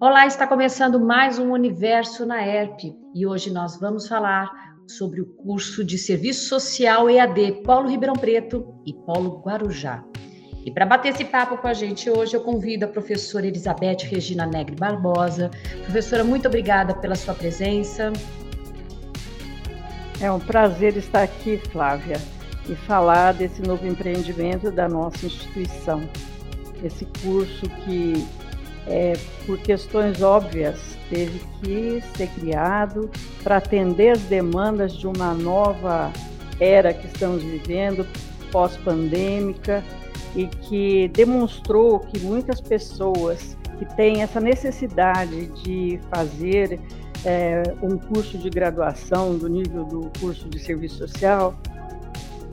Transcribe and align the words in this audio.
Olá, 0.00 0.26
está 0.26 0.46
começando 0.46 1.00
mais 1.00 1.38
um 1.38 1.52
Universo 1.52 2.24
na 2.24 2.46
ERP 2.46 2.94
e 3.14 3.26
hoje 3.26 3.50
nós 3.50 3.78
vamos 3.80 4.06
falar 4.06 4.50
sobre 4.86 5.20
o 5.20 5.26
curso 5.26 5.84
de 5.84 5.98
Serviço 5.98 6.48
Social 6.48 7.10
EAD 7.10 7.62
Paulo 7.64 7.88
Ribeirão 7.88 8.14
Preto 8.14 8.74
e 8.86 8.92
Paulo 8.92 9.42
Guarujá. 9.44 10.04
E 10.64 10.70
para 10.70 10.86
bater 10.86 11.08
esse 11.08 11.24
papo 11.24 11.56
com 11.56 11.66
a 11.66 11.72
gente 11.72 12.10
hoje, 12.10 12.36
eu 12.36 12.42
convido 12.42 12.84
a 12.84 12.88
professora 12.88 13.46
Elizabeth 13.46 14.04
Regina 14.04 14.46
Negre 14.46 14.76
Barbosa. 14.76 15.50
Professora, 15.84 16.22
muito 16.22 16.46
obrigada 16.46 16.94
pela 16.94 17.14
sua 17.14 17.34
presença. 17.34 18.12
É 20.20 20.30
um 20.30 20.40
prazer 20.40 20.96
estar 20.96 21.22
aqui, 21.22 21.58
Flávia, 21.70 22.20
e 22.68 22.74
falar 22.74 23.32
desse 23.32 23.62
novo 23.62 23.86
empreendimento 23.86 24.70
da 24.70 24.88
nossa 24.88 25.26
instituição. 25.26 26.02
Esse 26.82 27.06
curso 27.22 27.68
que, 27.84 28.26
é, 28.88 29.12
por 29.46 29.58
questões 29.58 30.22
óbvias, 30.22 30.96
teve 31.10 31.40
que 31.60 32.02
ser 32.16 32.28
criado 32.28 33.10
para 33.42 33.58
atender 33.58 34.10
as 34.10 34.22
demandas 34.22 34.94
de 34.94 35.06
uma 35.06 35.34
nova 35.34 36.10
era 36.58 36.92
que 36.92 37.06
estamos 37.06 37.42
vivendo, 37.42 38.06
pós-pandêmica, 38.50 39.84
e 40.34 40.46
que 40.46 41.08
demonstrou 41.08 42.00
que 42.00 42.18
muitas 42.20 42.60
pessoas 42.60 43.56
que 43.78 43.84
têm 43.96 44.22
essa 44.22 44.40
necessidade 44.40 45.46
de 45.62 46.00
fazer 46.10 46.80
é, 47.24 47.62
um 47.82 47.96
curso 47.96 48.36
de 48.36 48.50
graduação 48.50 49.36
do 49.36 49.48
nível 49.48 49.84
do 49.84 50.10
curso 50.20 50.48
de 50.48 50.58
serviço 50.58 50.98
social, 50.98 51.54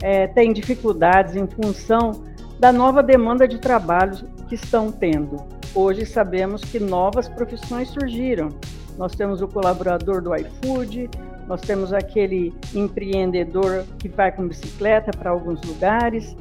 é, 0.02 0.26
tem 0.26 0.52
dificuldades 0.52 1.36
em 1.36 1.46
função 1.46 2.12
da 2.58 2.72
nova 2.72 3.02
demanda 3.02 3.46
de 3.46 3.58
trabalho 3.58 4.35
que 4.48 4.54
estão 4.54 4.90
tendo. 4.90 5.36
Hoje 5.74 6.06
sabemos 6.06 6.62
que 6.62 6.78
novas 6.78 7.28
profissões 7.28 7.88
surgiram. 7.88 8.48
Nós 8.96 9.14
temos 9.14 9.42
o 9.42 9.48
colaborador 9.48 10.22
do 10.22 10.34
iFood, 10.34 11.10
nós 11.46 11.60
temos 11.60 11.92
aquele 11.92 12.54
empreendedor 12.74 13.84
que 13.98 14.08
vai 14.08 14.32
com 14.32 14.48
bicicleta 14.48 15.10
para 15.16 15.30
alguns 15.30 15.60
lugares. 15.62 16.36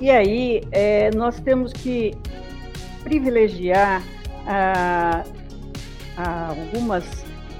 E 0.00 0.10
aí 0.10 0.62
é, 0.72 1.10
nós 1.14 1.38
temos 1.40 1.72
que 1.72 2.14
privilegiar 3.02 4.02
ah, 4.46 5.24
ah, 6.16 6.48
algumas 6.48 7.04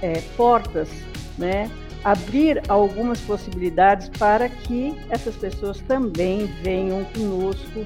é, 0.02 0.20
portas, 0.36 0.88
né? 1.36 1.70
abrir 2.04 2.62
algumas 2.68 3.20
possibilidades 3.20 4.08
para 4.08 4.48
que 4.48 4.96
essas 5.10 5.34
pessoas 5.36 5.80
também 5.80 6.46
venham 6.62 7.04
conosco 7.04 7.84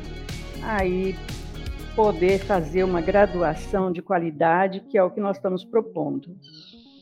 aí 0.63 1.17
poder 1.95 2.39
fazer 2.41 2.85
uma 2.85 3.01
graduação 3.01 3.93
de 3.93 4.03
qualidade, 4.03 4.81
que 4.81 4.97
é 4.97 5.03
o 5.03 5.11
que 5.11 5.21
nós 5.21 5.37
estamos 5.37 5.65
propondo. 5.65 6.37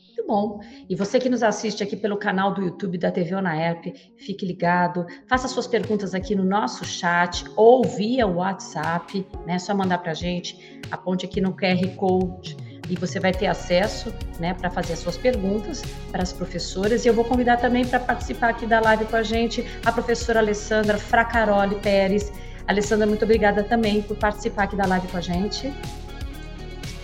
Muito 0.06 0.26
bom. 0.26 0.60
E 0.88 0.94
você 0.94 1.18
que 1.18 1.28
nos 1.28 1.42
assiste 1.42 1.82
aqui 1.82 1.96
pelo 1.96 2.16
canal 2.16 2.52
do 2.52 2.62
YouTube 2.62 2.98
da 2.98 3.10
TV 3.10 3.34
Onaerp, 3.34 3.86
fique 4.18 4.44
ligado, 4.44 5.06
faça 5.26 5.48
suas 5.48 5.66
perguntas 5.66 6.14
aqui 6.14 6.34
no 6.34 6.44
nosso 6.44 6.84
chat 6.84 7.44
ou 7.56 7.84
via 7.84 8.26
WhatsApp, 8.26 9.26
né? 9.46 9.58
Só 9.58 9.74
mandar 9.74 9.98
para 9.98 10.10
a 10.10 10.14
gente, 10.14 10.80
aponte 10.90 11.24
aqui 11.24 11.40
no 11.40 11.54
QR 11.54 11.86
Code 11.96 12.56
e 12.90 12.96
você 12.96 13.20
vai 13.20 13.32
ter 13.32 13.46
acesso 13.46 14.12
né, 14.38 14.52
para 14.52 14.68
fazer 14.68 14.94
as 14.94 14.98
suas 14.98 15.16
perguntas 15.16 15.82
para 16.10 16.22
as 16.22 16.32
professoras. 16.32 17.04
E 17.04 17.08
eu 17.08 17.14
vou 17.14 17.24
convidar 17.24 17.56
também 17.58 17.86
para 17.86 18.00
participar 18.00 18.50
aqui 18.50 18.66
da 18.66 18.80
live 18.80 19.04
com 19.06 19.16
a 19.16 19.22
gente 19.22 19.64
a 19.86 19.92
professora 19.92 20.40
Alessandra 20.40 20.98
Fracaroli 20.98 21.76
Pérez. 21.76 22.32
Alessandra, 22.70 23.04
muito 23.04 23.24
obrigada 23.24 23.64
também 23.64 24.00
por 24.00 24.16
participar 24.16 24.62
aqui 24.62 24.76
da 24.76 24.86
live 24.86 25.08
com 25.08 25.16
a 25.16 25.20
gente. 25.20 25.74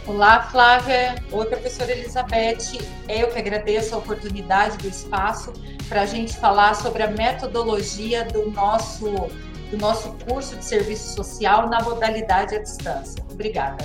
Olá, 0.07 0.43
Flávia. 0.43 1.17
Oi, 1.33 1.47
professora 1.47 1.91
Elizabeth. 1.91 2.79
Eu 3.09 3.33
que 3.33 3.39
agradeço 3.41 3.93
a 3.97 3.99
oportunidade 3.99 4.79
do 4.79 4.87
espaço 4.87 5.53
para 5.89 6.03
a 6.03 6.07
gente 6.07 6.37
falar 6.37 6.75
sobre 6.75 7.03
a 7.03 7.11
metodologia 7.11 8.25
do 8.27 8.49
nosso, 8.53 9.11
do 9.69 9.77
nosso 9.77 10.13
curso 10.25 10.55
de 10.55 10.65
serviço 10.65 11.17
social 11.17 11.69
na 11.69 11.83
modalidade 11.83 12.55
à 12.55 12.63
distância. 12.63 13.21
Obrigada. 13.29 13.85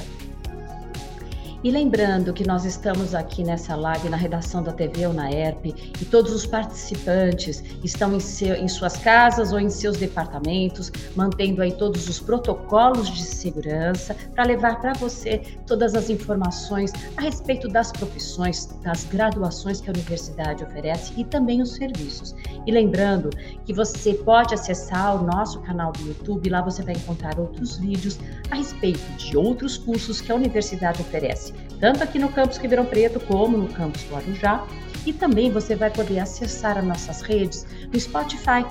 E 1.64 1.70
lembrando 1.70 2.34
que 2.34 2.44
nós 2.44 2.66
estamos 2.66 3.14
aqui 3.14 3.44
nessa 3.44 3.76
live 3.76 4.10
na 4.10 4.18
redação 4.18 4.64
da 4.64 4.74
TV 4.74 5.06
ou 5.06 5.14
na 5.14 5.32
ERP 5.32 5.68
e 6.02 6.06
todos 6.06 6.34
os 6.34 6.44
participantes 6.44 7.64
estão 7.84 8.16
em, 8.16 8.20
seu, 8.20 8.56
em 8.56 8.68
suas 8.68 8.98
casas 8.98 9.54
ou 9.54 9.60
em 9.60 9.70
seus 9.70 9.96
departamentos, 9.96 10.92
mantendo 11.16 11.62
aí 11.62 11.72
todos 11.72 12.10
os 12.10 12.20
protocolos 12.20 13.12
de 13.12 13.22
segurança 13.22 14.16
para 14.34 14.44
levar 14.44 14.82
para 14.82 14.94
você 14.94 15.38
todas 15.68 15.94
as 15.94 16.10
informações 16.10 16.94
a 17.16 17.22
respeito 17.22 17.68
das 17.68 17.92
profissões, 17.92 18.66
das 18.82 19.04
graduações 19.04 19.80
que 19.80 19.88
a 19.88 19.94
universidade 19.94 20.64
oferece 20.64 21.14
e 21.16 21.24
também 21.24 21.62
os 21.62 21.74
serviços. 21.74 22.34
E 22.66 22.72
lembrando 22.72 23.30
que 23.66 23.72
você 23.72 24.16
pode 24.16 24.56
acessar 24.56 25.16
o 25.16 25.24
nosso 25.24 25.62
canal 25.62 25.92
do 25.92 26.08
YouTube, 26.08 26.50
lá 26.50 26.64
você 26.64 26.82
vai 26.82 26.96
encontrar 26.96 27.40
outros 27.40 27.78
vídeos 27.78 28.18
a 28.50 28.56
respeito 28.56 29.00
de 29.16 29.38
outros 29.38 29.78
cursos 29.78 30.22
que 30.22 30.32
a 30.32 30.36
universidade 30.36 31.00
oferece 31.02 31.51
tanto 31.82 32.04
aqui 32.04 32.20
no 32.20 32.30
campus 32.30 32.58
Ribeirão 32.58 32.86
Preto 32.86 33.20
como 33.20 33.58
no 33.58 33.68
campus 33.68 34.06
Guarujá. 34.10 34.66
E 35.06 35.12
também 35.12 35.50
você 35.50 35.76
vai 35.76 35.90
poder 35.90 36.20
acessar 36.20 36.78
as 36.78 36.86
nossas 36.86 37.22
redes 37.22 37.66
no 37.92 38.00
Spotify 38.00 38.64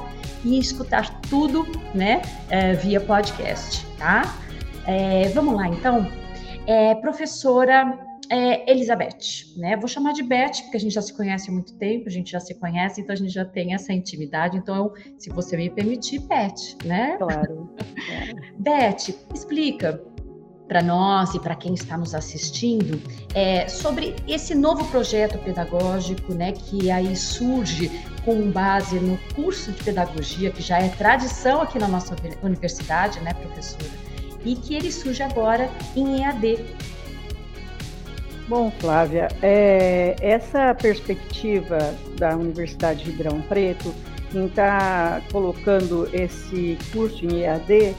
e 0.44 0.58
escutar 0.60 1.20
tudo, 1.22 1.66
né, 1.92 2.22
é, 2.48 2.72
via 2.72 3.00
podcast, 3.00 3.84
tá? 3.98 4.22
É, 4.86 5.28
vamos 5.30 5.54
lá, 5.54 5.66
então. 5.66 6.10
É, 6.66 6.94
professora 6.94 7.98
é, 8.30 8.70
Elizabeth, 8.70 9.56
né? 9.56 9.76
Vou 9.76 9.88
chamar 9.88 10.12
de 10.12 10.22
Beth, 10.22 10.62
porque 10.62 10.76
a 10.76 10.80
gente 10.80 10.92
já 10.92 11.02
se 11.02 11.12
conhece 11.12 11.50
há 11.50 11.52
muito 11.52 11.74
tempo, 11.74 12.06
a 12.06 12.12
gente 12.12 12.30
já 12.30 12.38
se 12.38 12.54
conhece, 12.54 13.00
então 13.00 13.12
a 13.12 13.16
gente 13.16 13.32
já 13.32 13.44
tem 13.44 13.74
essa 13.74 13.92
intimidade. 13.92 14.56
Então, 14.56 14.76
eu, 14.76 14.94
se 15.18 15.30
você 15.30 15.56
me 15.56 15.68
permitir, 15.68 16.20
Beth, 16.20 16.76
né? 16.84 17.16
Claro. 17.18 17.74
Beth, 18.56 19.12
explica 19.34 20.00
para 20.70 20.84
nós 20.84 21.34
e 21.34 21.40
para 21.40 21.56
quem 21.56 21.74
está 21.74 21.98
nos 21.98 22.14
assistindo 22.14 23.02
é, 23.34 23.66
sobre 23.66 24.14
esse 24.28 24.54
novo 24.54 24.84
projeto 24.84 25.36
pedagógico, 25.38 26.32
né, 26.32 26.52
que 26.52 26.92
aí 26.92 27.16
surge 27.16 27.90
com 28.24 28.52
base 28.52 29.00
no 29.00 29.18
curso 29.34 29.72
de 29.72 29.82
pedagogia 29.82 30.48
que 30.52 30.62
já 30.62 30.78
é 30.78 30.88
tradição 30.90 31.60
aqui 31.60 31.76
na 31.76 31.88
nossa 31.88 32.14
universidade, 32.40 33.18
né, 33.18 33.34
professora, 33.34 33.90
e 34.44 34.54
que 34.54 34.76
ele 34.76 34.92
surge 34.92 35.24
agora 35.24 35.68
em 35.96 36.22
EAD. 36.22 36.64
Bom, 38.46 38.70
Flávia, 38.78 39.26
é, 39.42 40.14
essa 40.20 40.72
perspectiva 40.72 41.78
da 42.16 42.36
Universidade 42.36 43.02
de 43.02 43.10
Ribeirão 43.10 43.42
Preto 43.42 43.92
em 44.32 44.46
estar 44.46 45.20
tá 45.20 45.26
colocando 45.32 46.08
esse 46.12 46.78
curso 46.92 47.24
em 47.26 47.40
EAD 47.40 47.96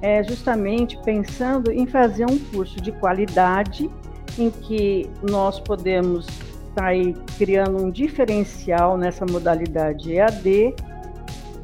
é 0.00 0.22
justamente 0.22 0.96
pensando 1.04 1.72
em 1.72 1.86
fazer 1.86 2.24
um 2.24 2.38
curso 2.38 2.80
de 2.80 2.92
qualidade 2.92 3.90
em 4.38 4.50
que 4.50 5.10
nós 5.22 5.58
podemos 5.58 6.26
estar 6.26 6.82
tá 6.82 6.86
aí 6.86 7.14
criando 7.36 7.82
um 7.84 7.90
diferencial 7.90 8.96
nessa 8.96 9.26
modalidade 9.26 10.12
EAD, 10.12 10.74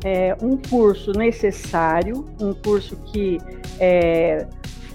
é, 0.05 0.37
um 0.43 0.57
curso 0.57 1.13
necessário, 1.13 2.25
um 2.41 2.53
curso 2.53 2.97
que 3.07 3.39
é, 3.79 4.47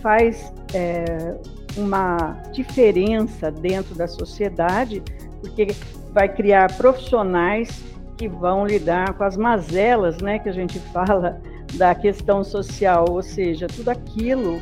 faz 0.02 0.54
é, 0.74 1.38
uma 1.78 2.38
diferença 2.52 3.50
dentro 3.50 3.96
da 3.96 4.08
sociedade, 4.08 5.02
porque 5.42 5.68
vai 6.12 6.28
criar 6.28 6.76
profissionais 6.76 7.82
que 8.18 8.28
vão 8.28 8.68
lidar 8.68 9.14
com 9.14 9.24
as 9.24 9.38
mazelas, 9.38 10.18
né, 10.18 10.40
que 10.40 10.50
a 10.50 10.52
gente 10.52 10.80
fala 10.92 11.42
da 11.74 11.94
questão 11.96 12.44
social, 12.44 13.06
ou 13.10 13.22
seja, 13.22 13.68
tudo 13.68 13.90
aquilo 13.90 14.62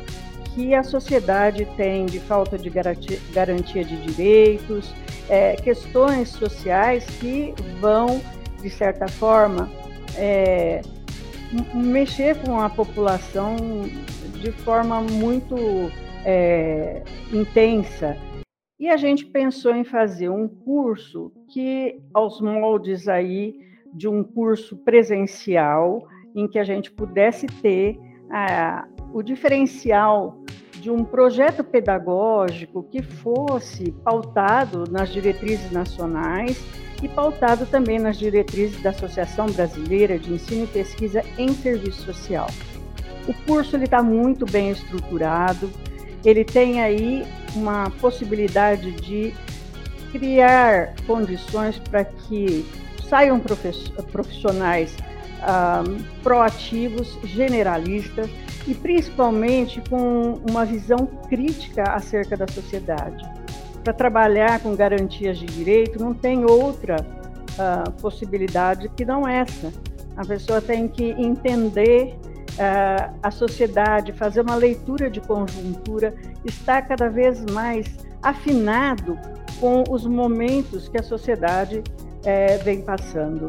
que 0.54 0.74
a 0.74 0.82
sociedade 0.82 1.64
tem 1.76 2.06
de 2.06 2.18
falta 2.18 2.58
de 2.58 2.68
garantia 2.68 3.84
de 3.84 3.96
direitos, 3.98 4.92
é, 5.28 5.56
questões 5.56 6.30
sociais 6.30 7.04
que 7.20 7.54
vão, 7.80 8.20
de 8.60 8.70
certa 8.70 9.06
forma, 9.06 9.70
é, 10.16 10.82
mexer 11.74 12.36
com 12.42 12.60
a 12.60 12.68
população 12.68 13.56
de 14.40 14.50
forma 14.52 15.00
muito 15.00 15.56
é, 16.24 17.02
intensa. 17.32 18.16
E 18.78 18.88
a 18.88 18.96
gente 18.96 19.26
pensou 19.26 19.74
em 19.74 19.84
fazer 19.84 20.28
um 20.28 20.46
curso 20.46 21.32
que, 21.48 22.00
aos 22.14 22.40
moldes 22.40 23.08
aí 23.08 23.54
de 23.92 24.06
um 24.06 24.22
curso 24.22 24.76
presencial, 24.76 26.06
em 26.40 26.48
que 26.48 26.58
a 26.58 26.64
gente 26.64 26.90
pudesse 26.90 27.46
ter 27.46 27.98
ah, 28.30 28.86
o 29.12 29.22
diferencial 29.22 30.38
de 30.80 30.90
um 30.90 31.04
projeto 31.04 31.64
pedagógico 31.64 32.84
que 32.84 33.02
fosse 33.02 33.90
pautado 34.04 34.84
nas 34.90 35.12
diretrizes 35.12 35.72
nacionais 35.72 36.62
e 37.02 37.08
pautado 37.08 37.66
também 37.66 37.98
nas 37.98 38.18
diretrizes 38.18 38.80
da 38.82 38.90
Associação 38.90 39.46
Brasileira 39.46 40.18
de 40.18 40.32
Ensino 40.32 40.64
e 40.64 40.66
Pesquisa 40.68 41.22
em 41.36 41.48
Serviço 41.52 42.02
Social. 42.02 42.48
O 43.26 43.34
curso 43.46 43.76
está 43.76 44.02
muito 44.02 44.46
bem 44.46 44.70
estruturado, 44.70 45.70
ele 46.24 46.44
tem 46.44 46.80
aí 46.80 47.24
uma 47.54 47.90
possibilidade 48.00 48.92
de 48.92 49.34
criar 50.12 50.94
condições 51.06 51.78
para 51.78 52.04
que 52.04 52.64
saiam 53.08 53.40
profissionais 54.10 54.96
proativos, 56.22 57.18
generalistas 57.24 58.28
e 58.66 58.74
principalmente 58.74 59.82
com 59.88 60.40
uma 60.48 60.64
visão 60.64 61.06
crítica 61.28 61.82
acerca 61.84 62.36
da 62.36 62.46
sociedade. 62.46 63.24
Para 63.82 63.92
trabalhar 63.92 64.60
com 64.60 64.74
garantias 64.74 65.38
de 65.38 65.46
direito, 65.46 65.98
não 65.98 66.12
tem 66.12 66.44
outra 66.44 66.96
possibilidade 68.00 68.88
que 68.90 69.04
não 69.04 69.26
essa. 69.26 69.72
A 70.16 70.24
pessoa 70.24 70.60
tem 70.60 70.88
que 70.88 71.10
entender 71.12 72.18
a 73.22 73.30
sociedade, 73.30 74.12
fazer 74.12 74.40
uma 74.40 74.56
leitura 74.56 75.08
de 75.08 75.20
conjuntura, 75.20 76.14
estar 76.44 76.82
cada 76.82 77.08
vez 77.08 77.44
mais 77.52 77.86
afinado 78.22 79.18
com 79.60 79.84
os 79.90 80.06
momentos 80.06 80.88
que 80.88 80.98
a 80.98 81.02
sociedade 81.02 81.78
uh, 81.78 82.64
vem 82.64 82.82
passando. 82.82 83.46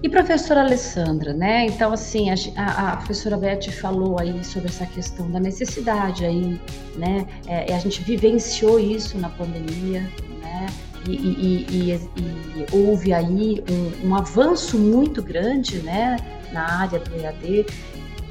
E 0.00 0.08
professora 0.08 0.60
Alessandra, 0.60 1.34
né? 1.34 1.66
Então, 1.66 1.92
assim, 1.92 2.28
a, 2.30 2.92
a, 2.92 2.96
professora 2.98 3.36
Beth 3.36 3.72
falou 3.72 4.16
aí 4.20 4.44
sobre 4.44 4.68
essa 4.68 4.86
questão 4.86 5.28
da 5.28 5.40
necessidade 5.40 6.24
aí, 6.24 6.60
né? 6.96 7.26
É, 7.48 7.74
a 7.74 7.78
gente 7.80 8.02
vivenciou 8.04 8.78
isso 8.78 9.18
na 9.18 9.28
pandemia, 9.28 10.02
né? 10.40 10.66
E, 11.08 11.16
e, 11.16 11.66
e, 11.68 11.92
e 11.94 12.66
houve 12.72 13.12
aí 13.12 13.64
um, 13.68 14.08
um, 14.08 14.14
avanço 14.14 14.78
muito 14.78 15.20
grande, 15.20 15.78
né? 15.78 16.16
Na 16.52 16.80
área 16.82 17.00
do 17.00 17.16
EAD, 17.16 17.66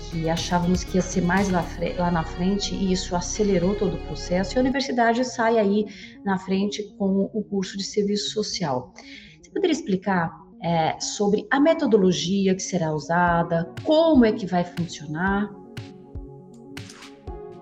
que 0.09 0.29
achávamos 0.29 0.85
que 0.85 0.95
ia 0.95 1.01
ser 1.01 1.21
mais 1.21 1.49
lá, 1.49 1.65
lá 1.97 2.09
na 2.09 2.23
frente, 2.23 2.73
e 2.75 2.93
isso 2.93 3.13
acelerou 3.13 3.75
todo 3.75 3.95
o 3.95 4.01
processo, 4.05 4.55
e 4.55 4.57
a 4.57 4.61
universidade 4.61 5.25
sai 5.25 5.57
aí 5.57 5.85
na 6.23 6.37
frente 6.37 6.81
com 6.97 7.29
o 7.33 7.43
curso 7.43 7.77
de 7.77 7.83
serviço 7.83 8.29
social. 8.31 8.93
Você 9.41 9.51
poderia 9.51 9.73
explicar 9.73 10.46
é, 10.61 10.99
sobre 10.99 11.47
a 11.51 11.59
metodologia 11.59 12.55
que 12.55 12.61
será 12.61 12.91
usada, 12.91 13.71
como 13.83 14.25
é 14.25 14.31
que 14.31 14.45
vai 14.45 14.63
funcionar? 14.63 15.49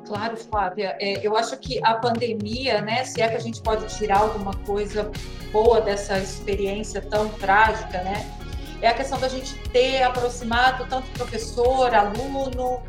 Claro, 0.06 0.38
Flávia. 0.38 0.96
É, 1.00 1.26
eu 1.26 1.36
acho 1.36 1.58
que 1.58 1.84
a 1.84 1.96
pandemia, 1.96 2.82
né, 2.82 3.04
se 3.04 3.22
é 3.22 3.28
que 3.28 3.36
a 3.36 3.40
gente 3.40 3.62
pode 3.62 3.88
tirar 3.98 4.20
alguma 4.20 4.54
coisa 4.54 5.12
boa 5.52 5.82
dessa 5.82 6.18
experiência 6.20 7.02
tão 7.02 7.28
trágica, 7.30 8.04
né, 8.04 8.26
é 8.82 8.88
a 8.88 8.94
questão 8.94 9.20
da 9.20 9.28
gente 9.28 9.58
ter 9.70 10.04
aproximado 10.04 10.86
tanto 10.88 11.10
professor, 11.12 11.94
aluno, 11.94 12.84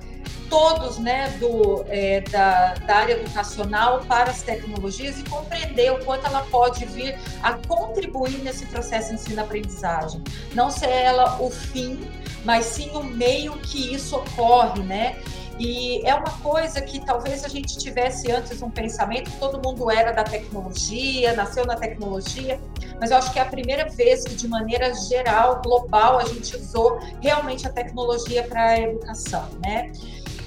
todos 0.48 0.98
né, 0.98 1.31
do, 1.38 1.84
é, 1.88 2.20
da, 2.22 2.75
da, 2.75 2.96
área 2.96 3.12
educacional 3.14 4.00
para 4.06 4.31
as 4.31 4.43
tecnologias 4.43 5.19
e 5.19 5.25
compreender 5.25 5.93
o 5.93 6.04
quanto 6.04 6.26
ela 6.26 6.43
pode 6.50 6.84
vir 6.87 7.19
a 7.43 7.54
contribuir 7.54 8.38
nesse 8.43 8.66
processo 8.66 9.14
ensino-aprendizagem. 9.14 10.22
Não 10.54 10.70
ser 10.70 10.90
ela 10.90 11.40
o 11.40 11.50
fim, 11.50 12.08
mas 12.44 12.66
sim 12.66 12.90
o 12.90 13.02
meio 13.02 13.52
que 13.58 13.94
isso 13.94 14.16
ocorre, 14.16 14.82
né? 14.82 15.16
E 15.58 16.06
é 16.06 16.14
uma 16.14 16.31
coisa 16.43 16.82
que 16.82 17.00
talvez 17.00 17.42
a 17.42 17.49
gente 17.49 17.78
tivesse 17.78 18.31
antes 18.31 18.60
um 18.60 18.70
pensamento, 18.70 19.31
todo 19.38 19.60
mundo 19.62 19.90
era 19.90 20.12
da 20.12 20.22
tecnologia, 20.22 21.32
nasceu 21.32 21.64
na 21.64 21.76
tecnologia, 21.76 22.60
mas 23.00 23.10
eu 23.10 23.16
acho 23.16 23.32
que 23.32 23.38
é 23.38 23.42
a 23.42 23.46
primeira 23.46 23.88
vez 23.88 24.25
que, 24.25 24.34
de 24.34 24.46
maneira 24.46 24.92
geral, 24.94 25.62
global, 25.62 26.19
a 26.19 26.25
gente 26.25 26.54
usou 26.56 26.99
realmente 27.22 27.66
a 27.66 27.70
tecnologia 27.70 28.42
para 28.42 28.66
a 28.66 28.81
educação, 28.81 29.49
né? 29.64 29.92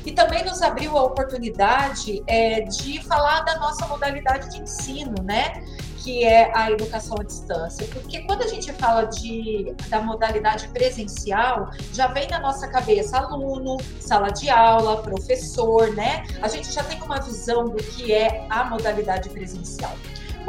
E 0.05 0.11
também 0.11 0.43
nos 0.43 0.61
abriu 0.61 0.97
a 0.97 1.03
oportunidade 1.03 2.23
é, 2.27 2.61
de 2.61 3.01
falar 3.03 3.41
da 3.41 3.59
nossa 3.59 3.87
modalidade 3.87 4.49
de 4.51 4.61
ensino, 4.61 5.15
né? 5.23 5.63
que 5.99 6.23
é 6.23 6.51
a 6.55 6.71
educação 6.71 7.17
à 7.19 7.23
distância, 7.23 7.85
porque 7.87 8.21
quando 8.21 8.41
a 8.41 8.47
gente 8.47 8.71
fala 8.73 9.03
de, 9.03 9.75
da 9.89 10.01
modalidade 10.01 10.67
presencial, 10.69 11.71
já 11.93 12.07
vem 12.07 12.27
na 12.29 12.39
nossa 12.39 12.67
cabeça 12.67 13.17
aluno, 13.17 13.77
sala 13.99 14.29
de 14.29 14.49
aula, 14.49 15.01
professor, 15.01 15.93
né? 15.93 16.23
A 16.41 16.47
gente 16.47 16.71
já 16.71 16.83
tem 16.83 17.01
uma 17.01 17.19
visão 17.19 17.67
do 17.67 17.83
que 17.83 18.13
é 18.13 18.45
a 18.49 18.63
modalidade 18.63 19.29
presencial. 19.29 19.91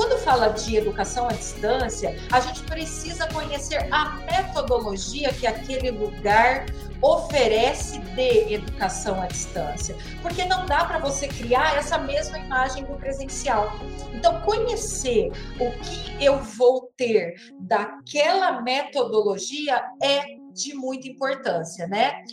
Quando 0.01 0.17
fala 0.17 0.49
de 0.49 0.77
educação 0.77 1.29
à 1.29 1.33
distância, 1.35 2.17
a 2.33 2.41
gente 2.41 2.63
precisa 2.63 3.29
conhecer 3.29 3.87
a 3.93 4.17
metodologia 4.21 5.31
que 5.31 5.47
aquele 5.47 5.91
lugar 5.91 6.65
oferece 7.03 7.99
de 7.99 8.55
educação 8.55 9.21
à 9.21 9.27
distância, 9.27 9.95
porque 10.23 10.47
não 10.47 10.65
dá 10.65 10.87
para 10.87 10.99
você 10.99 11.29
criar 11.29 11.77
essa 11.77 11.99
mesma 11.99 12.39
imagem 12.39 12.83
do 12.85 12.95
presencial. 12.95 13.79
Então, 14.15 14.41
conhecer 14.41 15.33
o 15.61 15.71
que 15.83 16.25
eu 16.25 16.39
vou 16.39 16.91
ter 16.97 17.35
daquela 17.61 18.63
metodologia 18.63 19.85
é 20.03 20.25
de 20.51 20.73
muita 20.73 21.09
importância, 21.09 21.87
né? 21.87 22.25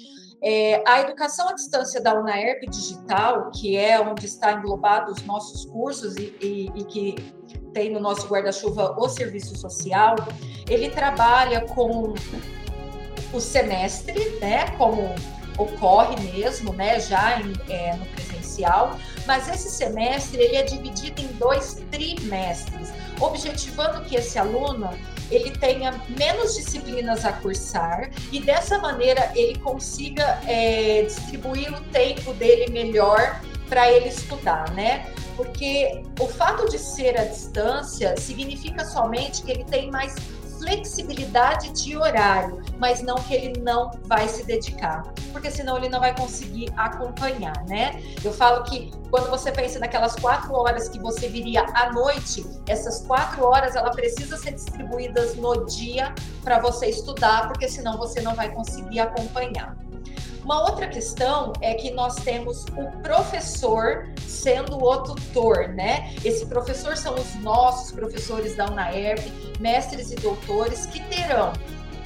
É, 0.41 0.83
a 0.87 1.01
educação 1.01 1.49
à 1.49 1.53
distância 1.53 1.99
da 1.99 2.13
UNAERP 2.13 2.69
Digital, 2.69 3.49
que 3.51 3.75
é 3.75 3.99
onde 3.99 4.27
está 4.27 4.53
englobado 4.53 5.11
os 5.11 5.23
nossos 5.25 5.65
cursos 5.65 6.15
e, 6.15 6.35
e, 6.39 6.71
e 6.75 6.83
que 6.85 7.15
tem 7.77 7.91
no 7.91 7.99
nosso 7.99 8.27
guarda-chuva 8.27 8.95
o 8.97 9.07
serviço 9.07 9.55
social, 9.55 10.15
ele 10.67 10.89
trabalha 10.89 11.61
com 11.61 12.15
o 13.31 13.39
semestre, 13.39 14.39
né, 14.41 14.71
como 14.79 15.13
ocorre 15.59 16.19
mesmo, 16.31 16.73
né, 16.73 16.99
já 16.99 17.39
em, 17.39 17.53
é, 17.69 17.95
no 17.95 18.05
presencial, 18.07 18.97
mas 19.27 19.47
esse 19.47 19.69
semestre 19.69 20.41
ele 20.41 20.55
é 20.55 20.63
dividido 20.63 21.21
em 21.21 21.27
dois 21.33 21.83
trimestres, 21.91 22.91
objetivando 23.19 24.03
que 24.05 24.15
esse 24.15 24.39
aluno 24.39 24.89
ele 25.29 25.51
tenha 25.51 25.93
menos 26.17 26.55
disciplinas 26.55 27.25
a 27.25 27.33
cursar 27.33 28.09
e 28.31 28.39
dessa 28.39 28.79
maneira 28.79 29.31
ele 29.35 29.59
consiga 29.59 30.41
é, 30.47 31.03
distribuir 31.03 31.71
o 31.75 31.81
tempo 31.91 32.33
dele 32.33 32.71
melhor 32.71 33.39
para 33.69 33.91
ele 33.91 34.07
estudar, 34.07 34.71
né? 34.71 35.05
Porque 35.37 36.03
o 36.19 36.27
fato 36.27 36.67
de 36.67 36.79
ser 36.79 37.17
à 37.17 37.23
distância 37.23 38.17
significa 38.17 38.83
somente 38.83 39.43
que 39.43 39.51
ele 39.51 39.63
tem 39.63 39.89
mais 39.89 40.15
flexibilidade 40.57 41.69
de 41.71 41.95
horário, 41.95 42.61
mas 42.77 43.01
não 43.01 43.15
que 43.15 43.33
ele 43.33 43.61
não 43.61 43.91
vai 44.05 44.27
se 44.27 44.43
dedicar, 44.43 45.03
porque 45.31 45.49
senão 45.51 45.77
ele 45.77 45.89
não 45.89 45.99
vai 45.99 46.15
conseguir 46.15 46.71
acompanhar, 46.75 47.53
né? 47.67 48.01
Eu 48.23 48.33
falo 48.33 48.63
que 48.63 48.91
quando 49.09 49.29
você 49.29 49.51
pensa 49.51 49.79
naquelas 49.79 50.15
quatro 50.15 50.53
horas 50.53 50.89
que 50.89 50.99
você 50.99 51.27
viria 51.29 51.63
à 51.73 51.91
noite, 51.91 52.45
essas 52.67 53.05
quatro 53.05 53.45
horas 53.45 53.75
ela 53.75 53.91
precisa 53.91 54.37
ser 54.37 54.53
distribuídas 54.53 55.35
no 55.35 55.65
dia 55.65 56.13
para 56.43 56.59
você 56.59 56.87
estudar, 56.87 57.47
porque 57.47 57.69
senão 57.69 57.97
você 57.97 58.19
não 58.21 58.35
vai 58.35 58.49
conseguir 58.49 58.99
acompanhar. 58.99 59.77
Uma 60.47 60.61
outra 60.61 60.87
questão 60.87 61.51
é 61.59 61.73
que 61.73 61.91
nós 61.91 62.15
temos 62.15 62.63
o 62.77 62.89
professor 63.01 64.07
sendo 64.17 64.81
o 64.81 64.97
tutor, 65.03 65.67
né? 65.67 66.15
Esse 66.23 66.45
professor 66.45 66.95
são 66.95 67.15
os 67.15 67.35
nossos 67.41 67.91
professores 67.91 68.55
da 68.55 68.65
UNAERP, 68.67 69.29
mestres 69.59 70.09
e 70.09 70.15
doutores, 70.15 70.85
que 70.85 71.03
terão 71.09 71.51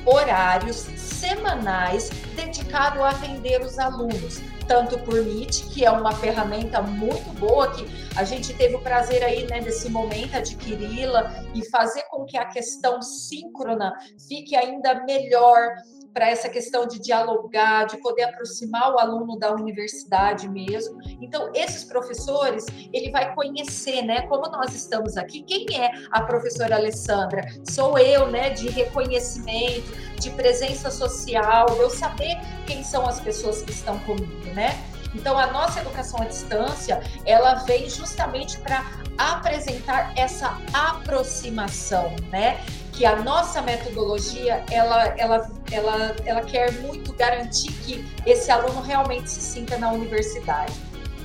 horários 0.08 0.78
semanais 0.98 2.10
dedicados 2.36 3.00
a 3.04 3.10
atender 3.10 3.62
os 3.62 3.78
alunos, 3.78 4.42
tanto 4.72 4.98
por 5.00 5.22
Meet, 5.22 5.66
que 5.74 5.84
é 5.84 5.92
uma 5.92 6.14
ferramenta 6.14 6.82
muito 6.82 7.30
boa 7.38 7.70
que 7.74 7.86
a 8.16 8.24
gente 8.24 8.54
teve 8.54 8.76
o 8.76 8.80
prazer 8.80 9.22
aí, 9.22 9.46
né, 9.46 9.60
nesse 9.60 9.90
momento 9.90 10.34
adquiri-la 10.34 11.30
e 11.54 11.70
fazer 11.70 12.04
com 12.04 12.24
que 12.24 12.38
a 12.38 12.46
questão 12.46 13.02
síncrona 13.02 13.94
fique 14.30 14.56
ainda 14.56 15.04
melhor 15.04 15.76
para 16.14 16.30
essa 16.30 16.50
questão 16.50 16.86
de 16.88 17.00
dialogar, 17.00 17.86
de 17.86 17.98
poder 18.02 18.24
aproximar 18.24 18.94
o 18.94 19.00
aluno 19.00 19.38
da 19.38 19.54
universidade 19.54 20.48
mesmo. 20.50 21.00
Então, 21.22 21.52
esses 21.54 21.84
professores, 21.84 22.66
ele 22.94 23.12
vai 23.12 23.34
conhecer, 23.34 24.02
né? 24.02 24.24
Como 24.28 24.50
nós 24.50 24.74
estamos 24.74 25.18
aqui, 25.18 25.42
quem 25.44 25.66
é 25.78 25.92
a 26.12 26.22
professora 26.22 26.76
Alessandra? 26.76 27.42
Sou 27.70 27.98
eu, 27.98 28.30
né? 28.30 28.50
De 28.50 28.70
reconhecimento, 28.70 29.90
de 30.22 30.30
presença 30.30 30.92
social, 30.92 31.68
eu 31.78 31.90
saber 31.90 32.38
quem 32.66 32.84
são 32.84 33.08
as 33.08 33.20
pessoas 33.20 33.62
que 33.62 33.72
estão 33.72 33.98
comigo, 34.00 34.54
né? 34.54 34.80
Então, 35.14 35.38
a 35.38 35.48
nossa 35.48 35.82
educação 35.82 36.22
à 36.22 36.26
distância, 36.26 37.02
ela 37.26 37.56
vem 37.66 37.90
justamente 37.90 38.58
para 38.60 38.86
apresentar 39.18 40.14
essa 40.16 40.58
aproximação, 40.74 42.16
né? 42.32 42.62
que 42.94 43.06
a 43.06 43.16
nossa 43.16 43.62
metodologia 43.62 44.64
ela, 44.70 45.06
ela, 45.18 45.50
ela, 45.72 46.16
ela 46.26 46.42
quer 46.42 46.72
muito 46.82 47.14
garantir 47.14 47.72
que 47.72 48.06
esse 48.26 48.52
aluno 48.52 48.82
realmente 48.82 49.30
se 49.30 49.42
sinta 49.42 49.78
na 49.78 49.92
universidade. 49.92 50.74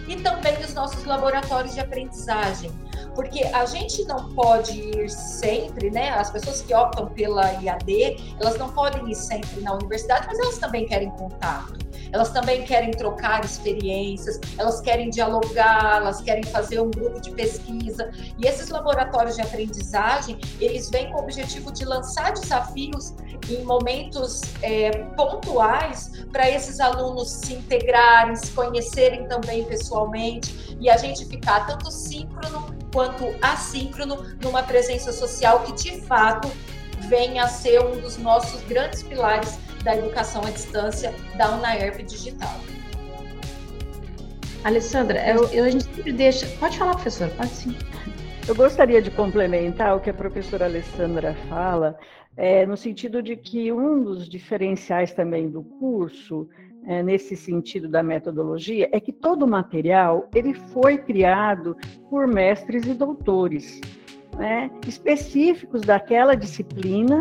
E 0.06 0.16
também 0.16 0.56
os 0.60 0.72
nossos 0.72 1.04
laboratórios 1.04 1.74
de 1.74 1.80
aprendizagem, 1.80 2.70
porque 3.14 3.44
a 3.44 3.66
gente 3.66 4.04
não 4.04 4.34
pode 4.34 4.78
ir 4.78 5.10
sempre, 5.10 5.90
né? 5.90 6.10
As 6.10 6.30
pessoas 6.30 6.62
que 6.62 6.72
optam 6.74 7.06
pela 7.06 7.52
IAD, 7.62 8.36
elas 8.40 8.56
não 8.58 8.70
podem 8.70 9.10
ir 9.10 9.14
sempre 9.14 9.60
na 9.60 9.74
universidade, 9.74 10.26
mas 10.26 10.38
elas 10.38 10.58
também 10.58 10.86
querem 10.86 11.10
contato 11.10 11.85
elas 12.16 12.30
também 12.30 12.62
querem 12.64 12.90
trocar 12.92 13.44
experiências, 13.44 14.40
elas 14.56 14.80
querem 14.80 15.10
dialogar, 15.10 15.96
elas 15.96 16.22
querem 16.22 16.42
fazer 16.44 16.80
um 16.80 16.90
grupo 16.90 17.20
de 17.20 17.30
pesquisa. 17.30 18.10
E 18.38 18.46
esses 18.46 18.70
laboratórios 18.70 19.36
de 19.36 19.42
aprendizagem, 19.42 20.38
eles 20.58 20.88
vêm 20.88 21.12
com 21.12 21.18
o 21.18 21.22
objetivo 21.22 21.70
de 21.70 21.84
lançar 21.84 22.32
desafios 22.32 23.14
em 23.50 23.62
momentos 23.64 24.40
é, 24.62 24.92
pontuais 25.14 26.24
para 26.32 26.50
esses 26.50 26.80
alunos 26.80 27.30
se 27.30 27.52
integrarem, 27.52 28.34
se 28.34 28.50
conhecerem 28.52 29.28
também 29.28 29.64
pessoalmente 29.64 30.74
e 30.80 30.88
a 30.88 30.96
gente 30.96 31.26
ficar 31.26 31.66
tanto 31.66 31.90
síncrono 31.90 32.74
quanto 32.94 33.26
assíncrono 33.42 34.24
numa 34.42 34.62
presença 34.62 35.12
social 35.12 35.64
que 35.64 35.72
de 35.74 36.00
fato 36.00 36.50
venha 37.10 37.44
a 37.44 37.48
ser 37.48 37.84
um 37.84 38.00
dos 38.00 38.16
nossos 38.16 38.62
grandes 38.62 39.02
pilares 39.02 39.58
da 39.86 39.96
educação 39.96 40.44
à 40.44 40.50
distância 40.50 41.14
da 41.38 41.56
UNAERP 41.56 42.02
Digital. 42.02 42.58
Alessandra, 44.64 45.24
eu, 45.28 45.48
eu, 45.50 45.64
a 45.64 45.70
gente 45.70 45.84
sempre 45.84 46.12
deixa. 46.12 46.44
Pode 46.58 46.76
falar, 46.76 46.94
professora, 46.94 47.30
pode 47.36 47.50
sim. 47.50 47.76
Eu 48.48 48.54
gostaria 48.56 49.00
de 49.00 49.12
complementar 49.12 49.96
o 49.96 50.00
que 50.00 50.10
a 50.10 50.14
professora 50.14 50.64
Alessandra 50.64 51.36
fala, 51.48 51.96
é, 52.36 52.66
no 52.66 52.76
sentido 52.76 53.22
de 53.22 53.36
que 53.36 53.70
um 53.72 54.02
dos 54.02 54.28
diferenciais 54.28 55.12
também 55.12 55.48
do 55.48 55.62
curso, 55.62 56.48
é, 56.84 57.00
nesse 57.00 57.36
sentido 57.36 57.88
da 57.88 58.02
metodologia, 58.02 58.88
é 58.90 58.98
que 58.98 59.12
todo 59.12 59.44
o 59.44 59.48
material 59.48 60.28
ele 60.34 60.52
foi 60.52 60.98
criado 60.98 61.76
por 62.10 62.26
mestres 62.26 62.84
e 62.86 62.92
doutores 62.92 63.80
né, 64.36 64.68
específicos 64.84 65.82
daquela 65.82 66.34
disciplina 66.34 67.20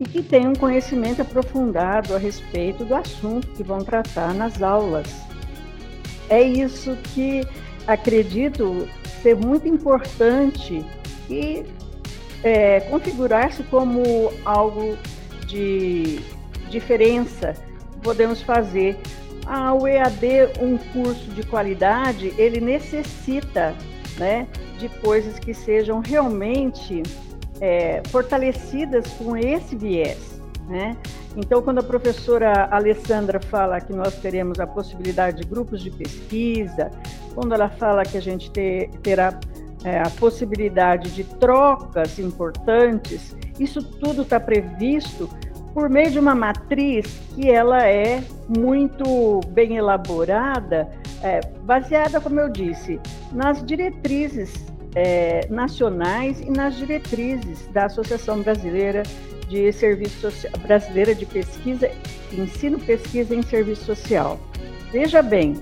e 0.00 0.04
que 0.04 0.22
tenham 0.22 0.54
conhecimento 0.54 1.22
aprofundado 1.22 2.14
a 2.14 2.18
respeito 2.18 2.84
do 2.84 2.94
assunto 2.94 3.48
que 3.48 3.62
vão 3.62 3.78
tratar 3.78 4.32
nas 4.32 4.62
aulas. 4.62 5.08
É 6.28 6.40
isso 6.42 6.96
que 7.14 7.46
acredito 7.86 8.88
ser 9.22 9.34
muito 9.34 9.66
importante 9.66 10.84
e 11.28 11.64
é, 12.42 12.80
configurar-se 12.80 13.62
como 13.64 14.32
algo 14.44 14.96
de 15.46 16.20
diferença 16.70 17.54
podemos 18.02 18.42
fazer. 18.42 18.96
Ah, 19.46 19.72
o 19.72 19.88
EAD, 19.88 20.60
um 20.60 20.76
curso 20.92 21.30
de 21.30 21.42
qualidade, 21.42 22.34
ele 22.36 22.60
necessita 22.60 23.74
né, 24.18 24.46
de 24.78 24.88
coisas 25.00 25.38
que 25.38 25.54
sejam 25.54 26.00
realmente 26.00 27.02
é, 27.60 28.02
fortalecidas 28.08 29.06
com 29.14 29.36
esse 29.36 29.76
viés. 29.76 30.38
Né? 30.68 30.96
Então, 31.36 31.62
quando 31.62 31.78
a 31.78 31.82
professora 31.82 32.68
Alessandra 32.70 33.40
fala 33.40 33.80
que 33.80 33.92
nós 33.92 34.14
teremos 34.16 34.60
a 34.60 34.66
possibilidade 34.66 35.42
de 35.42 35.48
grupos 35.48 35.82
de 35.82 35.90
pesquisa, 35.90 36.90
quando 37.34 37.54
ela 37.54 37.70
fala 37.70 38.02
que 38.02 38.18
a 38.18 38.20
gente 38.20 38.50
ter, 38.50 38.90
terá 39.02 39.38
é, 39.82 39.98
a 40.00 40.10
possibilidade 40.10 41.10
de 41.12 41.24
trocas 41.24 42.18
importantes, 42.18 43.34
isso 43.58 43.82
tudo 43.82 44.22
está 44.22 44.38
previsto 44.38 45.28
por 45.72 45.88
meio 45.88 46.10
de 46.10 46.18
uma 46.18 46.34
matriz 46.34 47.06
que 47.34 47.50
ela 47.50 47.86
é 47.86 48.22
muito 48.48 49.40
bem 49.50 49.76
elaborada, 49.76 50.88
é, 51.22 51.40
baseada, 51.62 52.20
como 52.20 52.40
eu 52.40 52.48
disse, 52.48 53.00
nas 53.32 53.64
diretrizes 53.64 54.52
é, 54.94 55.46
nacionais 55.48 56.40
e 56.40 56.50
nas 56.50 56.76
diretrizes 56.76 57.66
da 57.68 57.86
Associação 57.86 58.42
Brasileira 58.42 59.02
de 59.48 59.72
Serviço 59.72 60.20
Social, 60.20 60.52
Brasileira 60.62 61.14
de 61.14 61.24
Pesquisa, 61.26 61.90
Ensino, 62.32 62.78
Pesquisa 62.78 63.34
em 63.34 63.42
Serviço 63.42 63.84
Social. 63.84 64.38
Veja 64.92 65.22
bem, 65.22 65.54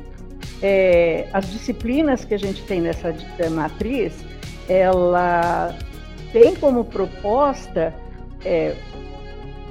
é, 0.63 1.29
as 1.33 1.51
disciplinas 1.51 2.25
que 2.25 2.35
a 2.35 2.39
gente 2.39 2.65
tem 2.65 2.81
nessa 2.81 3.15
matriz, 3.51 4.25
ela 4.69 5.77
tem 6.33 6.55
como 6.57 6.85
proposta 6.85 7.95
é, 8.45 8.75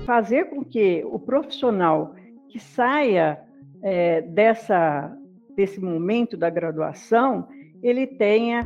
fazer 0.05 0.45
com 0.45 0.63
que 0.63 1.03
o 1.05 1.19
profissional 1.19 2.15
que 2.49 2.59
saia 2.59 3.39
é, 3.81 4.21
dessa, 4.21 5.15
desse 5.55 5.79
momento 5.79 6.37
da 6.37 6.49
graduação, 6.49 7.47
ele 7.83 8.07
tenha 8.07 8.65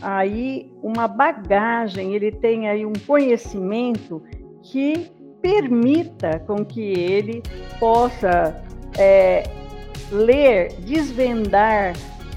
aí 0.00 0.70
uma 0.82 1.08
bagagem, 1.08 2.14
ele 2.14 2.32
tenha 2.32 2.72
aí 2.72 2.84
um 2.84 2.92
conhecimento 3.06 4.22
que 4.62 5.10
permita 5.40 6.40
com 6.40 6.64
que 6.64 6.80
ele 6.80 7.42
possa 7.78 8.62
é, 8.98 9.44
ler, 10.10 10.72
desvendar 10.80 11.94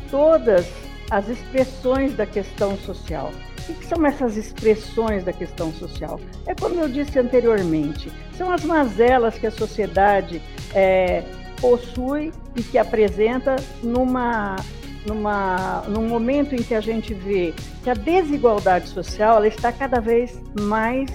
todas 0.09 0.71
as 1.09 1.27
expressões 1.27 2.15
da 2.15 2.25
questão 2.25 2.77
social. 2.77 3.31
O 3.69 3.73
que 3.73 3.85
são 3.85 4.05
essas 4.05 4.37
expressões 4.37 5.23
da 5.23 5.33
questão 5.33 5.71
social? 5.73 6.19
É 6.45 6.55
como 6.55 6.79
eu 6.79 6.89
disse 6.89 7.19
anteriormente, 7.19 8.11
são 8.37 8.51
as 8.51 8.63
mazelas 8.63 9.37
que 9.37 9.47
a 9.47 9.51
sociedade 9.51 10.41
é, 10.73 11.23
possui 11.59 12.31
e 12.55 12.63
que 12.63 12.77
apresenta 12.77 13.55
numa, 13.83 14.55
numa, 15.05 15.83
num 15.87 16.07
momento 16.07 16.55
em 16.55 16.63
que 16.63 16.73
a 16.73 16.81
gente 16.81 17.13
vê 17.13 17.53
que 17.83 17.89
a 17.89 17.93
desigualdade 17.93 18.89
social 18.89 19.37
ela 19.37 19.47
está 19.47 19.71
cada 19.71 19.99
vez 19.99 20.39
mais 20.59 21.09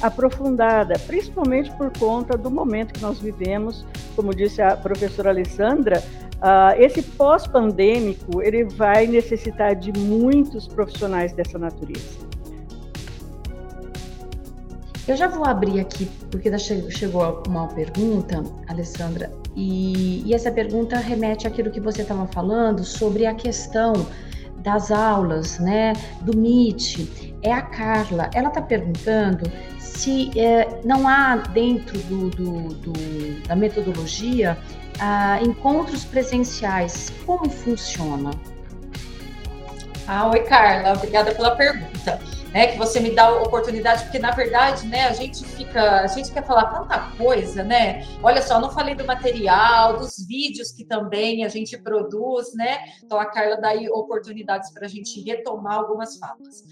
aprofundada, 0.00 0.98
principalmente 1.06 1.70
por 1.72 1.90
conta 1.98 2.36
do 2.36 2.50
momento 2.50 2.94
que 2.94 3.02
nós 3.02 3.18
vivemos, 3.18 3.84
como 4.14 4.34
disse 4.34 4.62
a 4.62 4.76
professora 4.76 5.30
Alessandra, 5.30 6.02
Uh, 6.38 6.70
esse 6.80 7.02
pós-pandêmico 7.02 8.40
ele 8.40 8.62
vai 8.62 9.08
necessitar 9.08 9.74
de 9.74 9.92
muitos 9.98 10.68
profissionais 10.68 11.32
dessa 11.32 11.58
natureza. 11.58 12.28
Eu 15.08 15.16
já 15.16 15.26
vou 15.26 15.44
abrir 15.44 15.80
aqui, 15.80 16.08
porque 16.30 16.56
chegou 16.58 17.42
uma 17.48 17.66
pergunta, 17.66 18.44
Alessandra, 18.68 19.32
e, 19.56 20.22
e 20.26 20.34
essa 20.34 20.50
pergunta 20.50 20.96
remete 20.98 21.46
àquilo 21.46 21.70
que 21.70 21.80
você 21.80 22.02
estava 22.02 22.26
falando 22.26 22.84
sobre 22.84 23.26
a 23.26 23.34
questão 23.34 23.92
das 24.58 24.90
aulas, 24.90 25.58
né, 25.58 25.92
do 26.22 26.36
Meet. 26.36 27.36
É 27.42 27.52
a 27.52 27.62
Carla, 27.62 28.28
ela 28.34 28.48
está 28.48 28.60
perguntando 28.60 29.50
se 29.78 30.30
é, 30.38 30.80
não 30.84 31.08
há 31.08 31.36
dentro 31.36 31.98
do, 32.00 32.30
do, 32.30 32.68
do, 32.74 33.48
da 33.48 33.54
metodologia 33.54 34.58
ah, 35.00 35.38
encontros 35.42 36.04
presenciais, 36.04 37.12
como 37.24 37.48
funciona? 37.48 38.30
Ah, 40.06 40.28
oi, 40.30 40.40
Carla, 40.40 40.94
obrigada 40.94 41.34
pela 41.34 41.54
pergunta. 41.54 42.18
Né, 42.58 42.72
que 42.72 42.76
você 42.76 42.98
me 42.98 43.12
dá 43.12 43.26
a 43.26 43.40
oportunidade, 43.40 44.02
porque 44.02 44.18
na 44.18 44.32
verdade, 44.32 44.84
né, 44.88 45.06
a 45.06 45.12
gente 45.12 45.44
fica, 45.44 46.00
a 46.00 46.08
gente 46.08 46.32
quer 46.32 46.44
falar 46.44 46.64
tanta 46.64 46.98
coisa, 47.16 47.62
né? 47.62 48.04
Olha 48.20 48.42
só, 48.42 48.60
não 48.60 48.72
falei 48.72 48.96
do 48.96 49.04
material, 49.04 49.96
dos 49.96 50.26
vídeos 50.26 50.72
que 50.72 50.84
também 50.84 51.44
a 51.44 51.48
gente 51.48 51.78
produz, 51.78 52.52
né? 52.54 52.80
Então 53.00 53.16
a 53.16 53.26
Carla 53.26 53.60
dá 53.60 53.68
aí 53.68 53.88
oportunidades 53.88 54.72
para 54.72 54.86
a 54.86 54.88
gente 54.88 55.20
retomar 55.20 55.74
algumas 55.74 56.18
falas. 56.18 56.64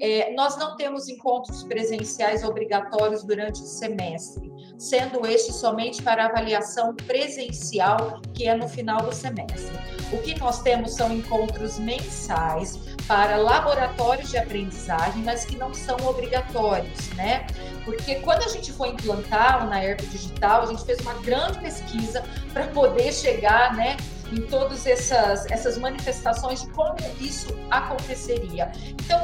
É, 0.00 0.32
nós 0.34 0.56
não 0.56 0.76
temos 0.76 1.08
encontros 1.08 1.62
presenciais 1.64 2.42
obrigatórios 2.42 3.22
durante 3.24 3.62
o 3.62 3.66
semestre 3.66 4.52
sendo 4.82 5.24
este 5.24 5.52
somente 5.52 6.02
para 6.02 6.26
avaliação 6.26 6.92
presencial, 7.06 8.20
que 8.34 8.48
é 8.48 8.54
no 8.56 8.68
final 8.68 9.00
do 9.00 9.14
semestre. 9.14 9.78
O 10.12 10.18
que 10.18 10.36
nós 10.40 10.60
temos 10.60 10.96
são 10.96 11.12
encontros 11.12 11.78
mensais 11.78 12.80
para 13.06 13.36
laboratórios 13.36 14.30
de 14.30 14.38
aprendizagem, 14.38 15.22
mas 15.22 15.44
que 15.44 15.56
não 15.56 15.72
são 15.72 15.96
obrigatórios, 16.04 17.08
né? 17.10 17.46
Porque 17.84 18.16
quando 18.16 18.42
a 18.42 18.48
gente 18.48 18.72
foi 18.72 18.88
implantar 18.88 19.64
o 19.64 19.70
NAERP 19.70 20.00
Digital, 20.00 20.62
a 20.62 20.66
gente 20.66 20.84
fez 20.84 20.98
uma 20.98 21.14
grande 21.14 21.60
pesquisa 21.60 22.24
para 22.52 22.66
poder 22.66 23.12
chegar, 23.12 23.76
né, 23.76 23.96
em 24.32 24.42
todas 24.42 24.86
essas, 24.86 25.48
essas 25.50 25.78
manifestações 25.78 26.62
de 26.62 26.70
como 26.70 26.96
isso 27.20 27.56
aconteceria. 27.70 28.72
Então, 28.88 29.22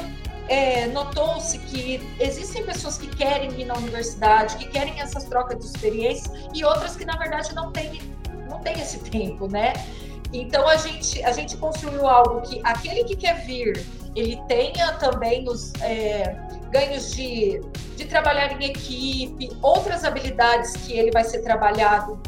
é, 0.49 0.87
notou-se 0.87 1.59
que 1.59 2.01
existem 2.19 2.65
pessoas 2.65 2.97
que 2.97 3.07
querem 3.07 3.51
ir 3.61 3.65
na 3.67 3.75
universidade, 3.75 4.57
que 4.57 4.67
querem 4.69 4.99
essas 5.01 5.25
trocas 5.25 5.59
de 5.59 5.67
experiências 5.67 6.31
e 6.55 6.65
outras 6.65 6.97
que 6.97 7.05
na 7.05 7.17
verdade 7.17 7.55
não 7.55 7.71
têm 7.71 8.01
não 8.49 8.61
tem 8.61 8.81
esse 8.81 8.99
tempo, 8.99 9.47
né? 9.47 9.75
Então 10.33 10.67
a 10.67 10.77
gente 10.77 11.23
a 11.23 11.33
gente 11.33 11.57
construiu 11.57 12.07
algo 12.07 12.41
que 12.43 12.61
aquele 12.65 13.05
que 13.05 13.17
quer 13.17 13.45
vir 13.45 13.87
ele 14.17 14.41
tenha 14.49 14.93
também 14.95 15.49
os 15.49 15.73
é, 15.81 16.37
ganhos 16.71 17.15
de, 17.15 17.61
de 17.97 18.05
trabalhar 18.07 18.53
em 18.61 18.65
equipe, 18.65 19.51
outras 19.63 20.05
habilidades 20.05 20.73
que 20.79 20.93
ele 20.99 21.11
vai 21.11 21.25
ser 21.25 21.43
trabalhado 21.43 22.21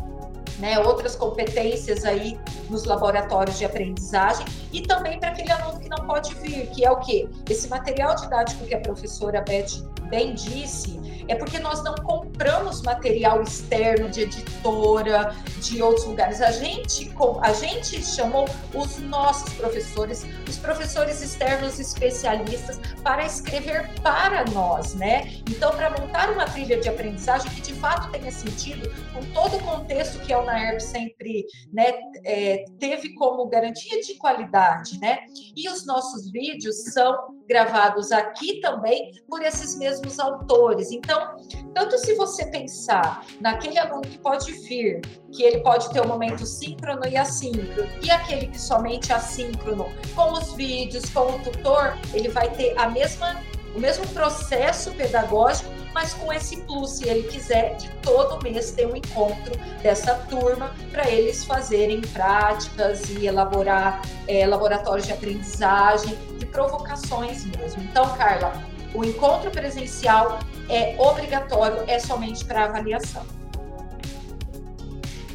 né, 0.60 0.78
outras 0.78 1.16
competências 1.16 2.04
aí 2.04 2.38
nos 2.68 2.84
laboratórios 2.84 3.58
de 3.58 3.64
aprendizagem 3.64 4.46
e 4.72 4.82
também 4.82 5.18
para 5.18 5.30
aquele 5.30 5.50
aluno 5.50 5.80
que 5.80 5.88
não 5.88 6.06
pode 6.06 6.34
vir, 6.34 6.68
que 6.68 6.84
é 6.84 6.90
o 6.90 6.96
quê? 7.00 7.28
Esse 7.48 7.68
material 7.68 8.14
didático 8.14 8.64
que 8.66 8.74
a 8.74 8.80
professora 8.80 9.40
Beth 9.40 9.82
bem 10.10 10.34
disse, 10.34 10.99
é 11.30 11.36
porque 11.36 11.60
nós 11.60 11.82
não 11.84 11.94
compramos 11.94 12.82
material 12.82 13.40
externo 13.40 14.10
de 14.10 14.22
editora, 14.22 15.32
de 15.62 15.80
outros 15.80 16.04
lugares. 16.06 16.42
A 16.42 16.50
gente, 16.50 17.08
a 17.40 17.52
gente 17.52 18.04
chamou 18.04 18.48
os 18.74 18.98
nossos 18.98 19.52
professores, 19.54 20.26
os 20.48 20.58
professores 20.58 21.22
externos 21.22 21.78
especialistas, 21.78 22.80
para 23.04 23.24
escrever 23.24 23.88
para 24.02 24.44
nós, 24.46 24.94
né? 24.94 25.40
Então, 25.48 25.70
para 25.70 25.90
montar 25.90 26.30
uma 26.32 26.46
trilha 26.46 26.80
de 26.80 26.88
aprendizagem 26.88 27.48
que 27.52 27.60
de 27.60 27.74
fato 27.74 28.10
tenha 28.10 28.32
sentido 28.32 28.90
com 29.12 29.24
todo 29.32 29.56
o 29.56 29.62
contexto 29.62 30.18
que 30.20 30.32
a 30.32 30.40
UNAERP 30.40 30.80
sempre 30.80 31.46
né, 31.72 31.92
é, 32.24 32.64
teve 32.80 33.14
como 33.14 33.46
garantia 33.46 34.00
de 34.00 34.14
qualidade, 34.14 34.98
né? 34.98 35.20
E 35.56 35.68
os 35.68 35.86
nossos 35.86 36.28
vídeos 36.32 36.76
são 36.92 37.38
gravados 37.48 38.10
aqui 38.10 38.60
também 38.60 39.12
por 39.28 39.42
esses 39.42 39.78
mesmos 39.78 40.18
autores. 40.18 40.90
Então, 40.90 41.19
tanto 41.74 41.98
se 41.98 42.14
você 42.14 42.46
pensar 42.46 43.24
naquele 43.40 43.78
aluno 43.78 44.02
que 44.02 44.18
pode 44.18 44.52
vir, 44.52 45.00
que 45.32 45.42
ele 45.42 45.60
pode 45.60 45.90
ter 45.90 46.00
um 46.00 46.08
momento 46.08 46.44
síncrono 46.46 47.06
e 47.06 47.16
assíncrono, 47.16 47.88
e 48.02 48.10
aquele 48.10 48.46
que 48.46 48.60
somente 48.60 49.12
assíncrono, 49.12 49.86
com 50.14 50.32
os 50.32 50.52
vídeos, 50.54 51.08
com 51.10 51.36
o 51.36 51.38
tutor, 51.40 51.98
ele 52.12 52.28
vai 52.28 52.50
ter 52.50 52.76
a 52.78 52.88
mesma 52.88 53.40
o 53.74 53.78
mesmo 53.78 54.06
processo 54.08 54.90
pedagógico, 54.92 55.70
mas 55.94 56.14
com 56.14 56.32
esse 56.32 56.56
plus, 56.62 56.90
se 56.98 57.08
ele 57.08 57.22
quiser, 57.28 57.76
de 57.76 57.88
todo 58.02 58.42
mês 58.42 58.72
ter 58.72 58.86
um 58.86 58.96
encontro 58.96 59.56
dessa 59.82 60.14
turma 60.28 60.74
para 60.90 61.08
eles 61.10 61.44
fazerem 61.44 62.00
práticas 62.00 63.08
e 63.10 63.26
elaborar 63.26 64.02
é, 64.26 64.46
laboratórios 64.46 65.06
de 65.06 65.12
aprendizagem, 65.12 66.16
de 66.38 66.46
provocações 66.46 67.44
mesmo. 67.44 67.82
Então, 67.82 68.08
Carla, 68.16 68.52
o 68.94 69.04
encontro 69.04 69.50
presencial 69.50 70.40
é 70.68 70.96
obrigatório, 70.98 71.84
é 71.86 71.98
somente 71.98 72.44
para 72.44 72.64
avaliação. 72.64 73.24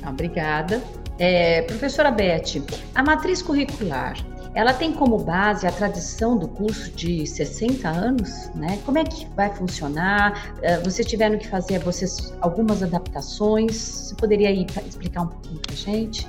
Obrigada. 0.07 0.81
É, 1.17 1.61
professora 1.63 2.11
Beth, 2.11 2.61
a 2.93 3.01
matriz 3.01 3.41
curricular, 3.41 4.15
ela 4.55 4.73
tem 4.73 4.93
como 4.93 5.17
base 5.17 5.67
a 5.67 5.71
tradição 5.71 6.37
do 6.37 6.47
curso 6.47 6.89
de 6.91 7.27
60 7.27 7.89
anos, 7.89 8.49
né? 8.55 8.79
Como 8.85 8.97
é 8.97 9.03
que 9.03 9.27
vai 9.35 9.53
funcionar? 9.53 10.55
É, 10.61 10.77
vocês 10.79 11.05
tiveram 11.05 11.37
que 11.37 11.47
fazer 11.47 11.79
vocês 11.79 12.33
algumas 12.39 12.81
adaptações? 12.81 13.75
Você 13.75 14.15
poderia 14.15 14.47
aí 14.47 14.65
explicar 14.87 15.23
um 15.23 15.27
pouquinho 15.27 15.59
para 15.59 15.73
a 15.73 15.75
gente? 15.75 16.25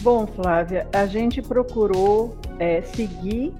Bom, 0.00 0.26
Flávia, 0.26 0.88
a 0.94 1.04
gente 1.04 1.42
procurou 1.42 2.34
é, 2.58 2.80
seguir, 2.80 3.52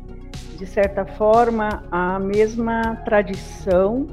de 0.56 0.66
certa 0.66 1.04
forma, 1.04 1.82
a 1.90 2.18
mesma 2.18 2.96
tradição, 3.04 4.06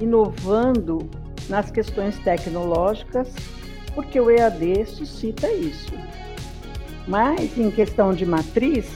inovando 0.00 1.08
nas 1.48 1.70
questões 1.70 2.18
tecnológicas, 2.18 3.34
porque 3.94 4.20
o 4.20 4.30
EAD 4.30 4.84
suscita 4.86 5.50
isso. 5.50 5.92
Mas, 7.06 7.56
em 7.56 7.70
questão 7.70 8.12
de 8.12 8.26
matriz, 8.26 8.90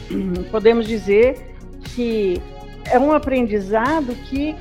podemos 0.50 0.86
dizer 0.86 1.54
que 1.94 2.40
é 2.90 2.98
um 2.98 3.12
aprendizado 3.12 4.14
que 4.28 4.56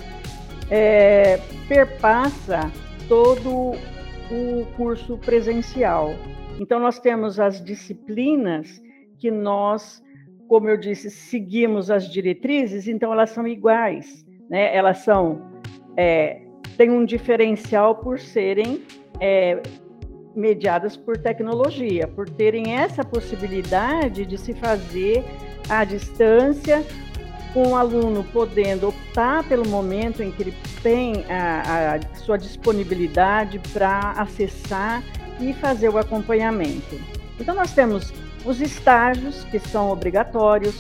é, 0.70 1.40
perpassa 1.68 2.72
todo 3.08 3.74
o 4.32 4.66
curso 4.78 5.18
presencial. 5.18 6.16
Então, 6.60 6.80
nós 6.80 7.00
temos 7.00 7.40
as 7.40 7.64
disciplinas 7.64 8.82
que 9.18 9.30
nós, 9.30 10.02
como 10.52 10.68
eu 10.68 10.76
disse, 10.76 11.10
seguimos 11.10 11.90
as 11.90 12.12
diretrizes, 12.12 12.86
então 12.86 13.14
elas 13.14 13.30
são 13.30 13.48
iguais, 13.48 14.26
né? 14.50 14.76
Elas 14.76 14.98
são 14.98 15.50
é, 15.96 16.42
têm 16.76 16.92
um 16.92 17.06
diferencial 17.06 17.96
por 17.96 18.20
serem 18.20 18.82
é, 19.22 19.62
mediadas 20.36 20.98
por 20.98 21.18
tecnologia, 21.18 22.06
por 22.06 22.30
terem 22.30 22.76
essa 22.76 23.02
possibilidade 23.02 24.26
de 24.26 24.38
se 24.38 24.54
fazer 24.54 25.24
à 25.70 25.86
distância, 25.86 26.84
com 27.54 27.70
o 27.70 27.76
aluno 27.78 28.22
podendo 28.34 28.90
optar 28.90 29.48
pelo 29.48 29.66
momento 29.70 30.22
em 30.22 30.32
que 30.32 30.44
ele 30.44 30.54
tem 30.84 31.24
a, 31.30 31.96
a 31.96 32.16
sua 32.18 32.36
disponibilidade 32.36 33.58
para 33.72 34.12
acessar 34.18 35.02
e 35.40 35.54
fazer 35.54 35.88
o 35.88 35.98
acompanhamento. 35.98 37.00
Então, 37.40 37.56
nós 37.56 37.74
temos 37.74 38.14
os 38.46 38.62
estágios, 38.62 39.44
que 39.46 39.60
são 39.60 39.90
obrigatórios, 39.90 40.76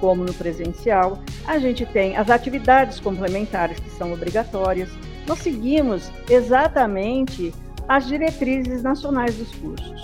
como 0.00 0.24
no 0.24 0.34
presencial, 0.34 1.18
a 1.46 1.58
gente 1.58 1.86
tem 1.86 2.16
as 2.16 2.30
atividades 2.30 3.00
complementares, 3.00 3.78
que 3.78 3.90
são 3.90 4.12
obrigatórias. 4.12 4.90
Nós 5.26 5.38
seguimos 5.38 6.10
exatamente 6.28 7.54
as 7.88 8.06
diretrizes 8.06 8.82
nacionais 8.82 9.36
dos 9.36 9.50
cursos, 9.56 10.02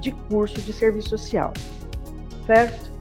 de 0.00 0.12
curso 0.28 0.60
de 0.60 0.72
serviço 0.72 1.10
social. 1.10 1.52
Certo? 2.46 2.92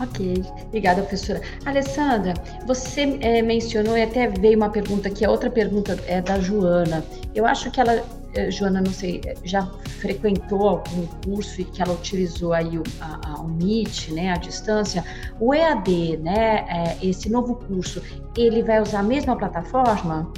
Ok, 0.00 0.42
obrigada, 0.66 1.02
professora. 1.02 1.40
Alessandra, 1.64 2.34
você 2.66 3.18
é, 3.20 3.40
mencionou 3.40 3.96
e 3.96 4.02
até 4.02 4.26
veio 4.26 4.56
uma 4.56 4.70
pergunta 4.70 5.08
aqui, 5.08 5.24
a 5.24 5.30
outra 5.30 5.48
pergunta 5.48 5.96
é 6.06 6.20
da 6.20 6.40
Joana. 6.40 7.04
Eu 7.34 7.46
acho 7.46 7.70
que 7.70 7.80
ela, 7.80 8.04
Joana, 8.50 8.80
não 8.80 8.92
sei, 8.92 9.20
já 9.44 9.66
frequentou 10.00 10.68
algum 10.68 11.06
curso 11.24 11.60
e 11.60 11.64
que 11.64 11.82
ela 11.82 11.92
utilizou 11.92 12.52
aí 12.52 12.78
o, 12.78 12.82
a, 13.00 13.20
a, 13.30 13.40
o 13.40 13.48
Meet, 13.48 14.08
né, 14.08 14.32
a 14.32 14.36
distância. 14.36 15.04
O 15.38 15.54
EAD, 15.54 16.16
né, 16.18 16.64
é, 16.68 17.06
esse 17.06 17.28
novo 17.28 17.56
curso, 17.56 18.02
ele 18.36 18.62
vai 18.62 18.80
usar 18.80 19.00
a 19.00 19.02
mesma 19.02 19.36
plataforma? 19.36 20.32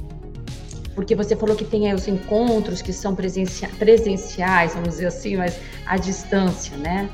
porque 0.95 1.15
você 1.15 1.35
falou 1.35 1.57
que 1.57 1.65
tem 1.65 1.89
aí 1.89 1.95
os 1.95 2.07
encontros 2.07 2.81
que 2.81 2.93
são 2.93 3.15
presencia 3.15 3.69
presenciais, 3.79 4.75
vamos 4.75 4.91
dizer 4.91 5.07
assim, 5.07 5.37
mas 5.37 5.59
à 5.87 5.97
distância, 5.97 6.77
né? 6.77 7.11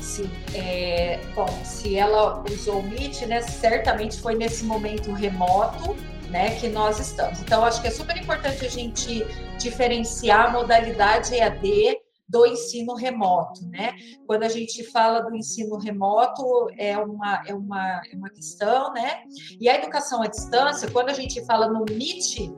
Sim. 0.00 0.30
É, 0.52 1.20
bom, 1.34 1.48
se 1.64 1.96
ela 1.96 2.44
usou 2.50 2.80
o 2.80 2.82
Meet, 2.82 3.22
né, 3.22 3.40
certamente 3.42 4.20
foi 4.20 4.34
nesse 4.34 4.64
momento 4.64 5.12
remoto, 5.12 5.96
né, 6.34 6.56
que 6.56 6.68
nós 6.68 6.98
estamos. 6.98 7.40
Então, 7.40 7.64
acho 7.64 7.80
que 7.80 7.86
é 7.86 7.92
super 7.92 8.16
importante 8.16 8.66
a 8.66 8.68
gente 8.68 9.24
diferenciar 9.56 10.48
a 10.48 10.50
modalidade 10.50 11.32
EAD 11.32 11.96
do 12.28 12.44
ensino 12.44 12.96
remoto, 12.96 13.64
né? 13.68 13.94
Quando 14.26 14.42
a 14.42 14.48
gente 14.48 14.82
fala 14.90 15.20
do 15.20 15.36
ensino 15.36 15.78
remoto, 15.78 16.42
é 16.76 16.98
uma, 16.98 17.40
é 17.46 17.54
uma, 17.54 18.02
é 18.10 18.16
uma 18.16 18.28
questão, 18.30 18.92
né? 18.92 19.22
E 19.60 19.68
a 19.68 19.76
educação 19.76 20.22
à 20.22 20.26
distância, 20.26 20.90
quando 20.90 21.10
a 21.10 21.12
gente 21.12 21.44
fala 21.46 21.68
no 21.68 21.84
MIT, 21.88 22.52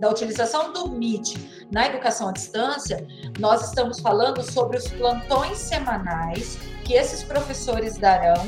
da 0.00 0.08
utilização 0.10 0.72
do 0.72 0.86
MIT 0.86 1.68
na 1.70 1.86
educação 1.86 2.30
à 2.30 2.32
distância, 2.32 3.06
nós 3.38 3.62
estamos 3.62 4.00
falando 4.00 4.42
sobre 4.42 4.76
os 4.78 4.88
plantões 4.88 5.58
semanais 5.58 6.58
que 6.84 6.94
esses 6.94 7.22
professores 7.22 7.96
darão 7.96 8.42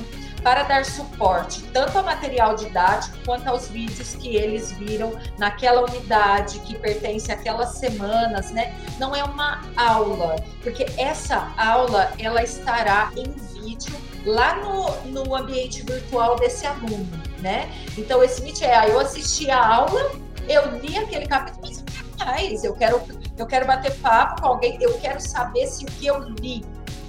para 0.45 0.63
dar 0.63 0.85
suporte 0.85 1.63
tanto 1.73 1.97
ao 1.97 2.05
material 2.05 2.55
didático 2.55 3.17
quanto 3.25 3.49
aos 3.49 3.69
vídeos 3.69 4.15
que 4.15 4.37
eles 4.37 4.71
viram 4.73 5.19
naquela 5.39 5.83
unidade 5.83 6.59
que 6.61 6.79
pertence 6.79 7.33
àquelas 7.33 7.79
semanas, 7.79 8.51
né? 8.51 8.79
Não 8.99 9.17
é 9.17 9.25
uma 9.25 9.63
aula, 9.75 10.37
porque 10.63 10.87
essa 10.99 11.51
aula 11.57 12.13
ela 12.19 12.43
estará 12.43 13.11
em 13.17 13.33
vídeo 13.59 13.97
lá 14.27 14.57
no, 14.57 15.25
no 15.25 15.35
ambiente 15.35 15.83
virtual 15.83 16.37
desse 16.37 16.67
aluno, 16.67 17.09
né? 17.41 17.73
Então 17.97 18.23
esse 18.23 18.43
Meet 18.43 18.61
é, 18.61 18.75
ah, 18.75 18.87
eu 18.87 19.01
assisti 19.01 19.51
a 19.51 19.67
aula, 19.67 20.13
eu 20.47 20.79
li 20.79 20.99
aquele 20.99 21.27
capítulo, 21.27 21.65
mas 21.65 22.05
mais, 22.19 22.65
eu 22.65 22.75
quero 22.75 23.01
eu 23.37 23.47
quero 23.47 23.67
bater 23.67 23.93
papo 23.99 24.43
com 24.43 24.49
alguém, 24.49 24.77
eu 24.81 24.97
quero 24.99 25.21
saber 25.21 25.67
se 25.67 25.85
o 25.85 25.89
que 25.89 26.07
eu 26.07 26.21
li 26.21 26.65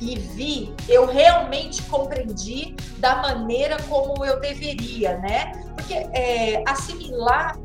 e 0.05 0.15
vi, 0.19 0.73
eu 0.87 1.07
realmente 1.07 1.81
compreendi 1.83 2.75
da 2.99 3.15
maneira 3.15 3.77
como 3.89 4.23
eu 4.23 4.39
deveria, 4.39 5.17
né? 5.17 5.51
Porque 5.75 5.93
é, 5.93 6.63
assimilar 6.67 7.57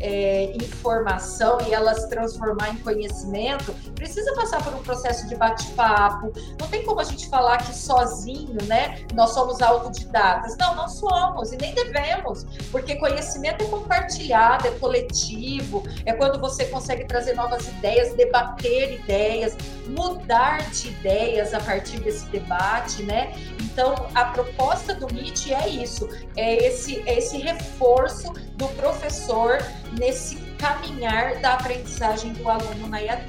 é, 0.00 0.52
informação 0.56 1.58
e 1.66 1.74
elas 1.74 2.06
transformar 2.06 2.70
em 2.70 2.76
conhecimento, 2.78 3.72
precisa 3.94 4.34
passar 4.34 4.62
por 4.62 4.74
um 4.74 4.82
processo 4.82 5.28
de 5.28 5.36
bate-papo. 5.36 6.32
Não 6.58 6.68
tem 6.68 6.84
como 6.84 7.00
a 7.00 7.04
gente 7.04 7.28
falar 7.28 7.58
que 7.58 7.74
sozinho, 7.74 8.58
né, 8.64 9.04
nós 9.14 9.30
somos 9.30 9.60
autodidatas. 9.62 10.56
Não, 10.56 10.74
não 10.74 10.88
somos 10.88 11.52
e 11.52 11.56
nem 11.56 11.74
devemos, 11.74 12.44
porque 12.70 12.96
conhecimento 12.96 13.64
é 13.64 13.66
compartilhado, 13.66 14.66
é 14.68 14.70
coletivo, 14.72 15.82
é 16.04 16.12
quando 16.12 16.40
você 16.40 16.66
consegue 16.66 17.04
trazer 17.04 17.34
novas 17.34 17.66
ideias, 17.68 18.14
debater 18.14 19.00
ideias, 19.00 19.56
mudar 19.88 20.68
de 20.70 20.88
ideias 20.88 21.54
a 21.54 21.60
partir 21.60 22.00
desse 22.00 22.26
debate, 22.26 23.02
né? 23.02 23.32
Então, 23.60 23.94
a 24.14 24.26
proposta 24.26 24.94
do 24.94 25.06
MIT 25.08 25.52
é 25.52 25.68
isso, 25.68 26.08
é 26.36 26.66
esse, 26.66 27.02
é 27.06 27.18
esse 27.18 27.38
reforço 27.38 28.32
do 28.56 28.68
professor 28.68 29.58
nesse 29.98 30.36
caminhar 30.58 31.40
da 31.40 31.54
aprendizagem 31.54 32.32
do 32.32 32.48
aluno 32.48 32.88
na 32.88 33.00
IAD. 33.00 33.22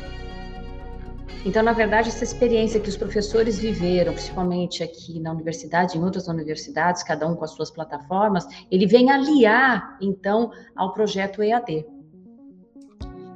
Então, 1.45 1.63
na 1.63 1.71
verdade, 1.71 2.09
essa 2.09 2.23
experiência 2.23 2.79
que 2.79 2.89
os 2.89 2.97
professores 2.97 3.57
viveram, 3.57 4.13
principalmente 4.13 4.83
aqui 4.83 5.19
na 5.19 5.31
universidade, 5.31 5.97
em 5.97 6.03
outras 6.03 6.27
universidades, 6.27 7.03
cada 7.03 7.27
um 7.27 7.35
com 7.35 7.45
as 7.45 7.51
suas 7.51 7.71
plataformas, 7.71 8.45
ele 8.69 8.85
vem 8.85 9.11
aliar, 9.11 9.97
então, 10.01 10.51
ao 10.75 10.93
projeto 10.93 11.41
EAD. 11.41 11.85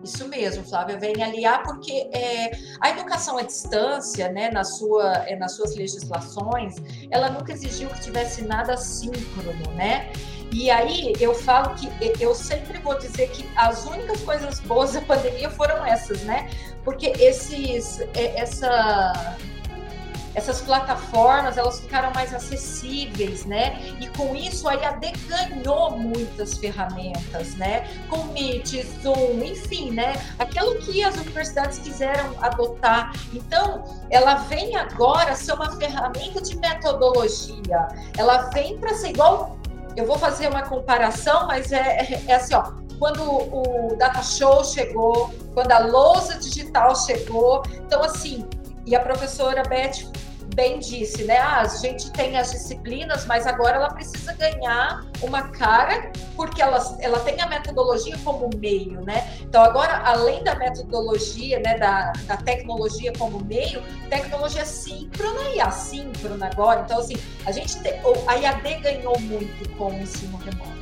Isso 0.03 0.27
mesmo, 0.27 0.63
Flávia, 0.63 0.97
vem 0.97 1.21
aliar 1.23 1.61
porque 1.63 2.09
é, 2.11 2.51
a 2.81 2.89
educação 2.89 3.37
à 3.37 3.43
distância, 3.43 4.29
né, 4.29 4.49
na 4.49 4.63
sua, 4.63 5.13
é, 5.27 5.35
nas 5.35 5.53
suas 5.53 5.75
legislações, 5.75 6.75
ela 7.11 7.29
nunca 7.29 7.53
exigiu 7.53 7.87
que 7.89 8.01
tivesse 8.01 8.43
nada 8.43 8.75
síncrono, 8.77 9.71
né? 9.75 10.11
E 10.51 10.69
aí 10.69 11.13
eu 11.19 11.33
falo 11.33 11.75
que 11.75 11.89
eu 12.19 12.35
sempre 12.35 12.77
vou 12.79 12.97
dizer 12.97 13.29
que 13.29 13.49
as 13.55 13.85
únicas 13.85 14.21
coisas 14.21 14.59
boas 14.59 14.93
da 14.93 15.01
pandemia 15.01 15.49
foram 15.49 15.85
essas, 15.85 16.21
né? 16.23 16.49
Porque 16.83 17.07
esses, 17.07 18.01
é, 18.13 18.39
essa 18.39 19.37
essas 20.33 20.61
plataformas 20.61 21.57
elas 21.57 21.79
ficaram 21.79 22.11
mais 22.13 22.33
acessíveis, 22.33 23.45
né? 23.45 23.79
E 23.99 24.07
com 24.07 24.35
isso 24.35 24.67
a 24.67 24.75
IAD 24.75 25.11
ganhou 25.27 25.91
muitas 25.97 26.57
ferramentas, 26.57 27.55
né? 27.55 27.87
Com 28.09 28.23
Meet, 28.25 28.83
Zoom, 29.01 29.43
enfim, 29.43 29.91
né? 29.91 30.13
Aquilo 30.39 30.75
que 30.79 31.03
as 31.03 31.15
universidades 31.15 31.79
quiseram 31.79 32.33
adotar. 32.41 33.13
Então, 33.33 33.83
ela 34.09 34.35
vem 34.35 34.75
agora 34.75 35.35
ser 35.35 35.53
uma 35.53 35.71
ferramenta 35.77 36.41
de 36.41 36.55
metodologia. 36.57 37.87
Ela 38.17 38.49
vem 38.53 38.77
para 38.77 38.93
ser 38.93 39.09
igual. 39.09 39.57
Eu 39.95 40.05
vou 40.05 40.17
fazer 40.17 40.47
uma 40.47 40.63
comparação, 40.63 41.47
mas 41.47 41.71
é, 41.71 42.23
é, 42.27 42.35
assim, 42.35 42.53
ó. 42.53 42.73
Quando 42.97 43.23
o 43.23 43.95
Data 43.97 44.21
Show 44.21 44.63
chegou, 44.63 45.33
quando 45.55 45.71
a 45.71 45.79
lousa 45.79 46.37
digital 46.37 46.95
chegou, 46.95 47.63
então 47.83 48.03
assim, 48.03 48.47
e 48.85 48.95
a 48.95 48.99
professora 48.99 49.63
Beth 49.63 50.03
bem 50.53 50.79
disse, 50.79 51.23
né? 51.23 51.37
Ah, 51.37 51.61
a 51.61 51.67
gente 51.67 52.11
tem 52.11 52.37
as 52.37 52.51
disciplinas, 52.51 53.25
mas 53.25 53.45
agora 53.47 53.75
ela 53.75 53.89
precisa 53.89 54.33
ganhar 54.33 55.05
uma 55.21 55.49
cara, 55.49 56.11
porque 56.35 56.61
ela, 56.61 56.97
ela 56.99 57.19
tem 57.19 57.39
a 57.41 57.47
metodologia 57.47 58.17
como 58.23 58.49
meio, 58.57 59.01
né? 59.01 59.27
Então, 59.41 59.63
agora, 59.63 60.01
além 60.05 60.43
da 60.43 60.55
metodologia, 60.55 61.59
né, 61.59 61.77
da, 61.77 62.13
da 62.25 62.37
tecnologia 62.37 63.13
como 63.17 63.43
meio, 63.43 63.81
tecnologia 64.09 64.65
síncrona 64.65 65.49
e 65.55 65.59
assíncrona 65.59 66.47
agora. 66.47 66.81
Então, 66.81 66.99
assim, 66.99 67.15
a 67.45 67.51
gente 67.51 67.81
te, 67.81 67.89
a 68.27 68.35
IAD 68.35 68.75
ganhou 68.81 69.19
muito 69.19 69.69
com 69.77 69.91
o 69.91 69.93
ensino 69.93 70.37
remoto. 70.37 70.80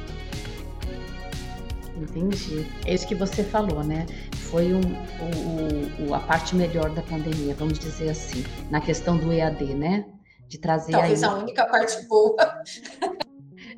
Entendi. 2.00 2.66
É 2.86 2.94
isso 2.94 3.08
que 3.08 3.16
você 3.16 3.44
falou, 3.44 3.84
né? 3.84 4.06
foi 4.50 4.74
um, 4.74 4.82
o, 4.82 6.10
o, 6.10 6.14
a 6.14 6.20
parte 6.20 6.56
melhor 6.56 6.90
da 6.90 7.02
pandemia, 7.04 7.54
vamos 7.54 7.78
dizer 7.78 8.10
assim, 8.10 8.44
na 8.70 8.82
questão 8.82 9.18
do 9.18 9.32
EAD, 9.32 9.76
né? 9.76 10.06
De 10.48 10.58
trazer 10.58 10.92
Talvez 10.92 11.24
aí... 11.24 11.30
a 11.30 11.34
única 11.36 11.66
parte 11.66 12.06
boa. 12.08 12.36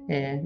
É, 0.09 0.41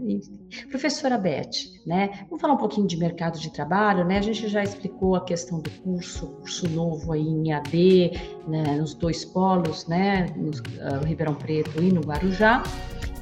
professora 0.70 1.18
Beth, 1.18 1.50
né? 1.88 2.26
Vamos 2.30 2.42
falar 2.42 2.54
um 2.54 2.58
pouquinho 2.58 2.86
de 2.86 2.98
mercado 2.98 3.40
de 3.40 3.52
trabalho, 3.52 4.06
né? 4.06 4.20
A 4.20 4.22
gente 4.22 4.48
já 4.48 4.62
explicou 4.62 5.16
a 5.16 5.24
questão 5.24 5.60
do 5.60 5.72
curso, 5.82 6.28
curso 6.28 6.70
novo 6.70 7.14
aí 7.14 7.22
em 7.22 7.52
EAD, 7.52 8.12
né? 8.48 8.76
nos 8.76 8.94
dois 8.94 9.26
polos, 9.26 9.88
né? 9.88 10.28
No 10.36 10.52
uh, 10.52 11.04
Ribeirão 11.04 11.34
Preto 11.34 11.82
e 11.82 11.92
no 11.92 12.02
Guarujá. 12.02 12.62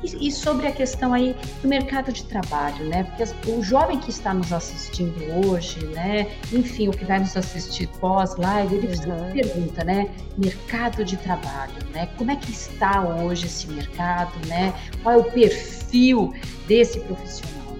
E, 0.03 0.27
e, 0.27 0.31
sobre 0.31 0.67
a 0.67 0.71
questão 0.71 1.13
aí 1.13 1.35
do 1.61 1.67
mercado 1.67 2.11
de 2.11 2.25
trabalho, 2.25 2.85
né? 2.85 3.03
Porque 3.03 3.23
as, 3.23 3.33
o 3.47 3.63
jovem 3.63 3.97
que 3.97 4.09
está 4.09 4.33
nos 4.33 4.51
assistindo 4.51 5.15
hoje, 5.47 5.85
né? 5.87 6.27
Enfim, 6.51 6.89
o 6.89 6.91
que 6.91 7.05
vai 7.05 7.19
nos 7.19 7.35
assistir 7.37 7.87
pós-live, 7.99 8.75
ele 8.75 8.87
uhum. 8.87 9.31
pergunta, 9.31 9.83
né? 9.83 10.09
Mercado 10.37 11.05
de 11.05 11.15
trabalho, 11.17 11.73
né? 11.93 12.09
Como 12.17 12.31
é 12.31 12.35
que 12.35 12.51
está 12.51 13.01
hoje 13.01 13.45
esse 13.45 13.67
mercado, 13.67 14.33
né? 14.47 14.73
Qual 15.01 15.15
é 15.15 15.17
o 15.17 15.23
perfil 15.23 16.33
desse 16.67 16.99
profissional? 16.99 17.77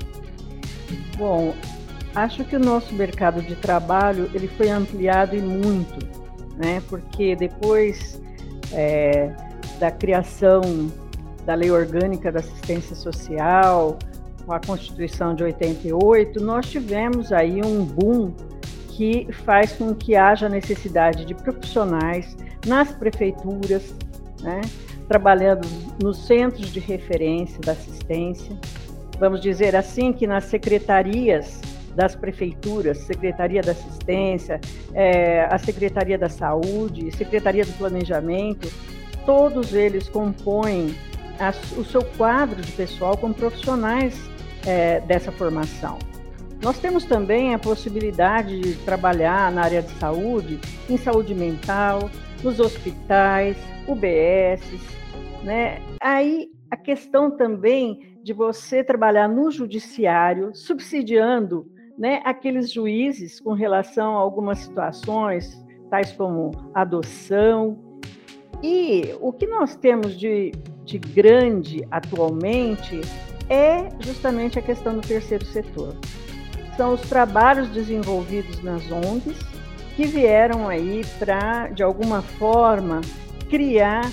Bom, 1.18 1.54
acho 2.16 2.46
que 2.46 2.56
o 2.56 2.60
nosso 2.60 2.94
mercado 2.94 3.42
de 3.42 3.56
trabalho 3.56 4.32
ele 4.34 4.48
foi 4.48 4.70
ampliado 4.70 5.36
e 5.36 5.42
muito, 5.42 6.08
né? 6.56 6.82
Porque 6.88 7.36
depois 7.36 8.22
é, 8.72 9.32
da 9.80 9.92
criação 9.92 10.92
da 11.46 11.56
Lei 11.56 11.72
Orgânica 11.72 12.32
da 12.32 12.40
Assistência 12.40 12.96
Social, 12.96 13.98
com 14.46 14.54
a 14.54 14.60
Constituição 14.60 15.36
de 15.36 15.44
88, 15.44 16.42
nós 16.42 16.70
tivemos 16.70 17.32
aí 17.32 17.64
um 17.64 17.84
boom 17.84 18.34
que 18.90 19.28
faz 19.46 19.74
com 19.74 19.94
que 19.96 20.16
haja 20.16 20.48
necessidade 20.48 21.26
de 21.26 21.34
profissionais 21.34 22.38
nas 22.66 22.92
prefeituras, 22.92 23.94
né, 24.42 24.62
trabalhando 25.08 25.68
nos 26.02 26.26
centros 26.26 26.72
de 26.72 26.80
referência 26.80 27.60
da 27.62 27.72
assistência. 27.72 28.56
Vamos 29.20 29.42
dizer 29.42 29.76
assim 29.76 30.14
que 30.14 30.28
nas 30.28 30.46
secretarias 30.46 31.62
das 31.96 32.16
prefeituras, 32.16 32.98
Secretaria 33.00 33.62
da 33.62 33.72
Assistência, 33.72 34.60
é, 34.94 35.46
a 35.46 35.58
Secretaria 35.58 36.18
da 36.18 36.30
Saúde, 36.30 37.12
Secretaria 37.16 37.64
do 37.64 37.72
Planejamento, 37.74 38.68
todos 39.26 39.74
eles 39.74 40.10
compõem 40.10 40.96
a, 41.40 41.50
o 41.80 41.84
seu 41.84 42.04
quadro 42.18 42.62
de 42.62 42.72
pessoal 42.72 43.18
com 43.18 43.32
profissionais 43.34 44.20
é, 44.66 45.00
dessa 45.02 45.32
formação. 45.32 45.98
Nós 46.62 46.80
temos 46.80 47.04
também 47.04 47.54
a 47.54 47.60
possibilidade 47.60 48.60
de 48.60 48.76
trabalhar 48.86 49.52
na 49.52 49.64
área 49.64 49.82
de 49.82 49.92
saúde, 50.00 50.60
em 50.90 50.96
saúde 50.96 51.36
mental, 51.36 52.10
nos 52.42 52.60
hospitais, 52.60 53.58
UBSs, 53.86 54.80
né? 55.44 55.82
Aí 56.02 56.50
a 56.72 56.78
questão 56.78 57.30
também 57.30 58.18
de 58.24 58.32
você 58.32 58.84
trabalhar 58.84 59.28
no 59.28 59.52
judiciário, 59.52 60.56
subsidiando 60.56 61.70
né, 61.98 62.22
aqueles 62.24 62.72
juízes 62.72 63.40
com 63.40 63.54
relação 63.54 64.18
a 64.18 64.22
algumas 64.22 64.60
situações, 64.60 65.62
tais 65.90 66.12
como 66.14 66.52
adoção. 66.74 68.02
E 68.64 69.14
o 69.20 69.34
que 69.34 69.46
nós 69.46 69.76
temos 69.76 70.18
de 70.18 70.52
de 70.86 70.98
grande 70.98 71.88
atualmente 71.90 73.02
é 73.50 73.90
justamente 74.00 74.58
a 74.58 74.62
questão 74.62 74.96
do 74.96 75.02
terceiro 75.02 75.46
setor. 75.46 75.96
São 76.76 76.94
os 76.94 77.02
trabalhos 77.02 77.70
desenvolvidos 77.70 78.62
nas 78.64 78.90
ONGs 78.92 79.38
que 79.96 80.06
vieram 80.06 80.68
aí 80.68 81.06
para, 81.20 81.68
de 81.68 81.84
alguma 81.84 82.22
forma, 82.22 83.02
criar 83.50 84.10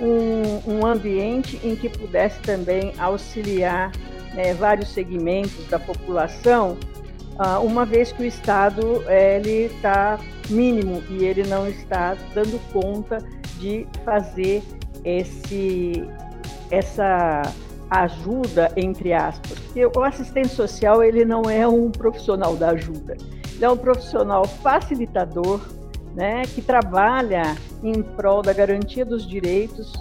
um, 0.00 0.72
um, 0.72 0.86
ambiente 0.86 1.60
em 1.64 1.74
que 1.74 1.88
pudesse 1.88 2.38
também 2.40 2.92
auxiliar 2.98 3.90
né, 4.32 4.54
vários 4.54 4.88
segmentos 4.88 5.66
da 5.68 5.78
população, 5.78 6.76
uh, 7.38 7.64
uma 7.64 7.84
vez 7.84 8.12
que 8.12 8.22
o 8.22 8.26
Estado 8.26 9.02
ele 9.08 9.66
está 9.66 10.18
mínimo 10.48 11.02
e 11.10 11.24
ele 11.24 11.44
não 11.44 11.66
está 11.68 12.16
dando 12.34 12.60
conta 12.72 13.18
de 13.58 13.86
fazer 14.04 14.62
esse, 15.04 16.04
essa 16.70 17.42
ajuda, 17.90 18.72
entre 18.76 19.12
aspas. 19.12 19.58
Porque 19.58 19.86
o 19.86 20.02
assistente 20.02 20.48
social 20.48 21.02
ele 21.02 21.24
não 21.24 21.42
é 21.42 21.66
um 21.66 21.90
profissional 21.90 22.56
da 22.56 22.70
ajuda, 22.70 23.16
ele 23.54 23.64
é 23.64 23.70
um 23.70 23.76
profissional 23.76 24.46
facilitador, 24.46 25.60
né, 26.14 26.42
que 26.42 26.62
trabalha 26.62 27.56
em 27.82 28.00
prol 28.00 28.40
da 28.40 28.52
garantia 28.52 29.04
dos 29.04 29.26
direitos 29.26 29.92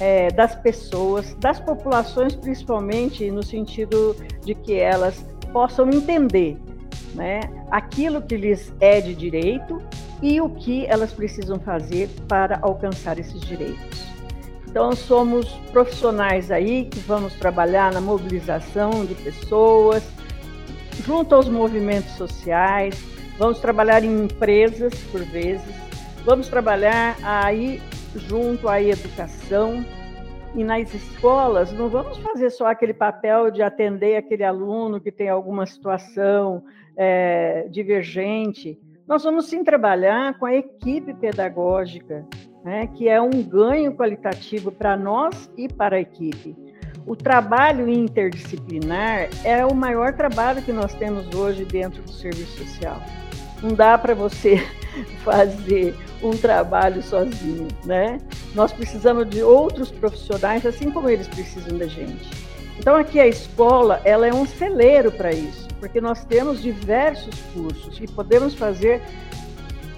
é, 0.00 0.28
das 0.32 0.56
pessoas, 0.56 1.34
das 1.34 1.60
populações, 1.60 2.34
principalmente 2.34 3.30
no 3.30 3.42
sentido 3.42 4.16
de 4.44 4.54
que 4.54 4.74
elas 4.74 5.24
possam 5.52 5.88
entender 5.88 6.58
né, 7.14 7.40
aquilo 7.70 8.20
que 8.20 8.36
lhes 8.36 8.72
é 8.80 9.00
de 9.00 9.14
direito 9.14 9.80
e 10.20 10.40
o 10.40 10.48
que 10.48 10.86
elas 10.86 11.12
precisam 11.12 11.60
fazer 11.60 12.08
para 12.26 12.58
alcançar 12.62 13.18
esses 13.18 13.40
direitos. 13.40 14.11
Então, 14.72 14.92
somos 14.92 15.46
profissionais 15.70 16.50
aí 16.50 16.86
que 16.86 16.98
vamos 17.00 17.34
trabalhar 17.34 17.92
na 17.92 18.00
mobilização 18.00 19.04
de 19.04 19.14
pessoas, 19.16 20.02
junto 21.04 21.34
aos 21.34 21.46
movimentos 21.46 22.12
sociais, 22.12 22.98
vamos 23.38 23.60
trabalhar 23.60 24.02
em 24.02 24.24
empresas, 24.24 24.94
por 25.10 25.20
vezes, 25.24 25.74
vamos 26.24 26.48
trabalhar 26.48 27.18
aí 27.22 27.82
junto 28.16 28.66
à 28.66 28.80
educação. 28.80 29.84
E 30.54 30.64
nas 30.64 30.94
escolas, 30.94 31.70
não 31.70 31.90
vamos 31.90 32.16
fazer 32.16 32.48
só 32.48 32.64
aquele 32.68 32.94
papel 32.94 33.50
de 33.50 33.62
atender 33.62 34.16
aquele 34.16 34.42
aluno 34.42 35.02
que 35.02 35.12
tem 35.12 35.28
alguma 35.28 35.66
situação 35.66 36.64
é, 36.96 37.68
divergente. 37.68 38.80
Nós 39.06 39.22
vamos 39.22 39.50
sim 39.50 39.62
trabalhar 39.62 40.38
com 40.38 40.46
a 40.46 40.54
equipe 40.54 41.12
pedagógica, 41.12 42.26
né, 42.64 42.86
que 42.86 43.08
é 43.08 43.20
um 43.20 43.42
ganho 43.42 43.92
qualitativo 43.92 44.70
para 44.70 44.96
nós 44.96 45.50
e 45.56 45.68
para 45.68 45.96
a 45.96 46.00
equipe. 46.00 46.56
O 47.06 47.16
trabalho 47.16 47.88
interdisciplinar 47.88 49.28
é 49.44 49.66
o 49.66 49.74
maior 49.74 50.12
trabalho 50.12 50.62
que 50.62 50.72
nós 50.72 50.94
temos 50.94 51.34
hoje 51.34 51.64
dentro 51.64 52.00
do 52.02 52.12
serviço 52.12 52.64
social. 52.64 53.02
Não 53.60 53.74
dá 53.74 53.98
para 53.98 54.14
você 54.14 54.64
fazer 55.24 55.96
um 56.22 56.30
trabalho 56.30 57.02
sozinho, 57.02 57.66
né? 57.84 58.18
Nós 58.54 58.72
precisamos 58.72 59.28
de 59.28 59.42
outros 59.42 59.90
profissionais, 59.90 60.64
assim 60.64 60.90
como 60.90 61.08
eles 61.08 61.26
precisam 61.26 61.76
da 61.76 61.86
gente. 61.86 62.30
Então 62.78 62.96
aqui 62.96 63.18
a 63.18 63.26
escola, 63.26 64.00
ela 64.04 64.26
é 64.26 64.32
um 64.32 64.46
celeiro 64.46 65.10
para 65.10 65.32
isso, 65.32 65.68
porque 65.80 66.00
nós 66.00 66.24
temos 66.24 66.62
diversos 66.62 67.34
cursos 67.52 68.00
e 68.00 68.06
podemos 68.06 68.54
fazer 68.54 69.02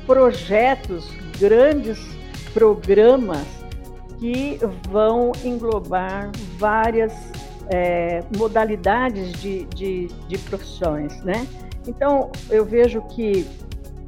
projetos, 0.07 1.07
grandes 1.39 2.15
programas 2.55 3.47
que 4.19 4.59
vão 4.89 5.33
englobar 5.45 6.31
várias 6.57 7.13
é, 7.69 8.23
modalidades 8.37 9.33
de, 9.33 9.65
de, 9.67 10.07
de 10.29 10.39
profissões, 10.39 11.21
né? 11.23 11.47
Então, 11.87 12.31
eu 12.49 12.65
vejo 12.65 13.03
que 13.09 13.47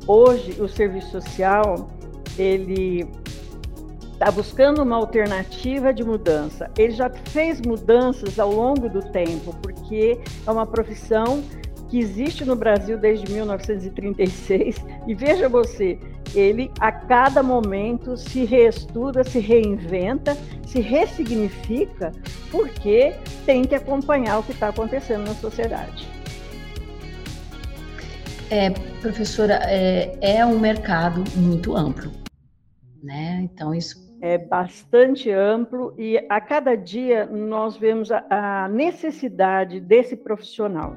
hoje 0.06 0.60
o 0.60 0.68
serviço 0.68 1.20
social 1.20 1.90
ele 2.38 3.06
está 4.12 4.30
buscando 4.30 4.82
uma 4.82 4.96
alternativa 4.96 5.92
de 5.92 6.02
mudança. 6.02 6.70
Ele 6.78 6.92
já 6.92 7.10
fez 7.10 7.60
mudanças 7.60 8.38
ao 8.38 8.50
longo 8.50 8.88
do 8.88 9.02
tempo, 9.02 9.54
porque 9.60 10.18
é 10.46 10.50
uma 10.50 10.66
profissão 10.66 11.42
que 11.88 11.98
existe 11.98 12.44
no 12.44 12.56
Brasil 12.56 12.96
desde 12.98 13.30
1936. 13.30 14.76
E 15.06 15.14
veja 15.14 15.48
você, 15.48 15.98
ele 16.36 16.70
a 16.78 16.92
cada 16.92 17.42
momento 17.42 18.16
se 18.16 18.44
reestuda, 18.44 19.24
se 19.24 19.38
reinventa, 19.38 20.36
se 20.66 20.80
ressignifica, 20.80 22.12
porque 22.50 23.14
tem 23.44 23.64
que 23.64 23.74
acompanhar 23.74 24.38
o 24.38 24.42
que 24.42 24.52
está 24.52 24.68
acontecendo 24.68 25.26
na 25.26 25.34
sociedade. 25.34 26.08
É, 28.50 28.70
professora, 29.00 29.60
é, 29.64 30.16
é 30.20 30.46
um 30.46 30.58
mercado 30.58 31.24
muito 31.36 31.74
amplo, 31.74 32.12
né? 33.02 33.40
Então 33.42 33.74
isso 33.74 34.06
é 34.20 34.38
bastante 34.38 35.30
amplo 35.30 35.94
e 35.98 36.18
a 36.28 36.40
cada 36.40 36.76
dia 36.76 37.26
nós 37.26 37.76
vemos 37.76 38.10
a, 38.10 38.24
a 38.30 38.68
necessidade 38.68 39.80
desse 39.80 40.16
profissional. 40.16 40.96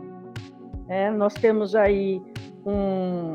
É, 0.87 1.09
nós 1.09 1.33
temos 1.33 1.75
aí 1.75 2.21
um, 2.65 3.33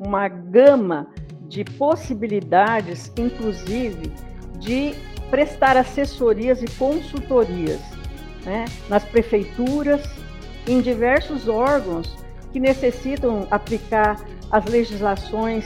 uma 0.00 0.26
gama 0.28 1.06
de 1.46 1.62
possibilidades, 1.62 3.12
inclusive 3.18 4.10
de 4.58 4.94
prestar 5.30 5.76
assessorias 5.76 6.62
e 6.62 6.66
consultorias 6.76 7.80
né, 8.44 8.64
nas 8.88 9.04
prefeituras, 9.04 10.02
em 10.66 10.80
diversos 10.80 11.48
órgãos 11.48 12.16
que 12.52 12.58
necessitam 12.58 13.46
aplicar 13.50 14.20
as 14.50 14.64
legislações 14.64 15.64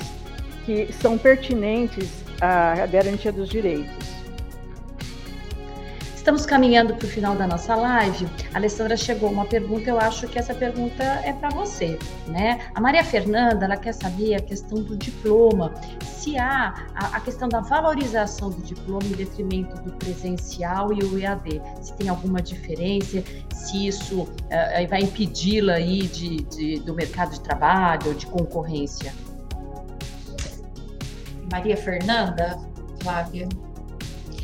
que 0.67 0.93
são 0.93 1.17
pertinentes 1.17 2.25
à 2.41 2.87
garantia 2.87 3.33
dos 3.33 3.49
direitos. 3.49 4.14
Estamos 6.25 6.47
caminhando 6.47 6.95
para 6.95 7.05
o 7.05 7.09
final 7.11 7.37
da 7.37 7.47
nossa 7.47 7.75
live. 7.75 8.27
A 8.55 8.57
Alessandra 8.57 8.97
chegou 8.97 9.31
uma 9.31 9.45
pergunta, 9.45 9.91
eu 9.91 10.01
acho 10.01 10.27
que 10.27 10.39
essa 10.39 10.55
pergunta 10.55 11.05
é 11.23 11.35
para 11.35 11.51
você, 11.51 11.99
né? 12.27 12.61
A 12.75 12.81
Maria 12.81 13.05
Fernanda, 13.05 13.67
ela 13.67 13.77
quer 13.77 13.93
saber 13.93 14.35
a 14.35 14.41
questão 14.41 14.83
do 14.83 14.97
diploma, 14.97 15.75
se 16.03 16.39
há 16.39 16.87
a, 16.95 17.17
a 17.19 17.21
questão 17.21 17.47
da 17.47 17.61
valorização 17.61 18.49
do 18.49 18.63
diploma 18.63 19.05
em 19.05 19.13
detrimento 19.13 19.77
do 19.83 19.93
presencial 19.93 20.95
e 20.95 21.05
o 21.05 21.19
EAD, 21.19 21.61
se 21.83 21.93
tem 21.93 22.09
alguma 22.09 22.41
diferença, 22.41 23.23
se 23.53 23.87
isso 23.87 24.23
uh, 24.23 24.89
vai 24.89 25.03
impedi-la 25.03 25.75
aí 25.75 26.05
de, 26.09 26.37
de, 26.45 26.79
do 26.79 26.95
mercado 26.95 27.33
de 27.33 27.41
trabalho, 27.41 28.15
de 28.15 28.25
concorrência. 28.29 29.13
Maria 31.53 31.77
Fernanda, 31.77 32.59
Flávia. 33.03 33.47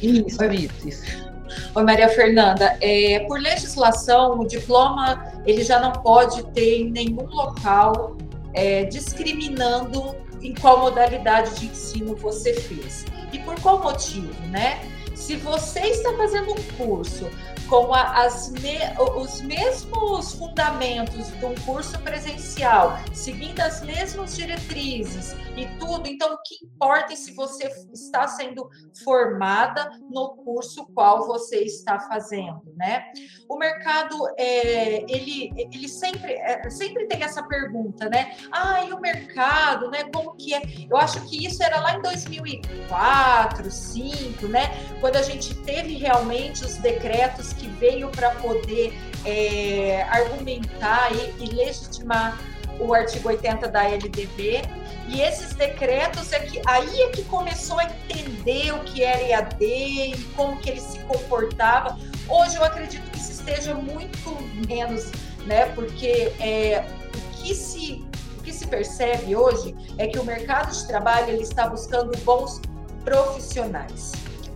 Isso, 0.03 0.45
isso, 0.45 0.89
isso. 0.89 1.30
Oi, 1.75 1.83
Maria 1.85 2.09
Fernanda, 2.09 2.77
é, 2.81 3.21
por 3.21 3.41
legislação, 3.41 4.39
o 4.41 4.47
diploma 4.47 5.33
ele 5.47 5.63
já 5.63 5.81
não 5.81 5.93
pode 5.93 6.45
ter 6.53 6.83
em 6.83 6.91
nenhum 6.91 7.27
local 7.27 8.17
é, 8.53 8.85
discriminando 8.85 10.15
em 10.43 10.55
qual 10.55 10.81
modalidade 10.81 11.59
de 11.59 11.67
ensino 11.67 12.15
você 12.17 12.55
fez. 12.55 13.05
E 13.33 13.39
por 13.39 13.59
qual 13.61 13.83
motivo, 13.83 14.33
né? 14.49 14.81
Se 15.15 15.37
você 15.37 15.81
está 15.81 16.17
fazendo 16.17 16.53
um 16.53 16.63
curso 16.77 17.29
com 17.71 17.95
a, 17.95 18.25
as 18.25 18.51
me, 18.51 18.79
os 19.17 19.41
mesmos 19.43 20.33
fundamentos 20.33 21.29
de 21.29 21.45
um 21.45 21.55
curso 21.65 21.97
presencial, 22.01 22.99
seguindo 23.15 23.61
as 23.61 23.81
mesmas 23.83 24.35
diretrizes 24.37 25.37
e 25.57 25.67
tudo. 25.79 26.09
Então, 26.09 26.35
o 26.35 26.39
que 26.45 26.67
importa 26.67 27.13
é 27.13 27.17
se 27.17 27.33
você 27.33 27.71
está 27.93 28.27
sendo 28.27 28.69
formada 29.05 29.89
no 30.11 30.35
curso 30.35 30.85
qual 30.93 31.29
você 31.29 31.61
está 31.61 32.01
fazendo, 32.01 32.61
né? 32.77 33.05
O 33.49 33.57
mercado, 33.57 34.17
é, 34.37 35.03
ele, 35.09 35.53
ele 35.57 35.89
sempre, 35.89 36.33
é, 36.33 36.69
sempre 36.71 37.07
tem 37.07 37.23
essa 37.23 37.43
pergunta, 37.45 38.09
né? 38.09 38.37
Ah, 38.51 38.85
e 38.85 38.93
o 38.93 39.01
mercado, 39.01 39.89
né? 39.91 40.05
Como 40.13 40.35
que 40.35 40.55
é? 40.55 40.61
Eu 40.91 40.97
acho 40.97 41.21
que 41.29 41.47
isso 41.47 41.63
era 41.63 41.79
lá 41.81 41.95
em 41.95 42.03
2004, 42.03 43.63
2005, 43.63 44.49
né? 44.49 44.71
Quando 45.01 45.17
a 45.17 45.23
gente 45.23 45.55
teve 45.63 45.95
realmente 45.95 46.65
os 46.65 46.77
decretos 46.77 47.53
que 47.61 47.69
veio 47.69 48.09
para 48.09 48.31
poder 48.31 48.99
é, 49.27 50.03
argumentar 50.05 51.11
e, 51.13 51.45
e 51.45 51.55
legitimar 51.55 52.41
o 52.79 52.95
artigo 52.95 53.29
80 53.29 53.69
da 53.69 53.85
LDB. 53.85 54.63
E 55.07 55.21
esses 55.21 55.55
decretos 55.55 56.33
é 56.33 56.41
que 56.41 56.63
aí 56.67 57.03
é 57.03 57.09
que 57.11 57.23
começou 57.25 57.79
a 57.79 57.85
entender 57.85 58.73
o 58.73 58.81
que 58.81 59.05
era 59.05 59.21
EAD 59.21 59.65
e 59.65 60.25
como 60.35 60.57
que 60.57 60.71
ele 60.71 60.81
se 60.81 60.99
comportava. 61.01 61.99
Hoje 62.29 62.57
eu 62.57 62.65
acredito 62.65 63.11
que 63.11 63.19
isso 63.19 63.33
esteja 63.33 63.75
muito 63.75 64.39
menos, 64.67 65.11
né? 65.45 65.67
Porque 65.75 66.33
é, 66.41 66.87
o 67.15 67.43
que 67.43 67.55
se 67.55 68.05
o 68.39 68.43
que 68.43 68.53
se 68.55 68.67
percebe 68.67 69.37
hoje 69.37 69.77
é 69.99 70.07
que 70.07 70.19
o 70.19 70.25
mercado 70.25 70.73
de 70.73 70.87
trabalho 70.87 71.29
ele 71.29 71.43
está 71.43 71.69
buscando 71.69 72.17
bons 72.25 72.59
profissionais. 73.05 74.13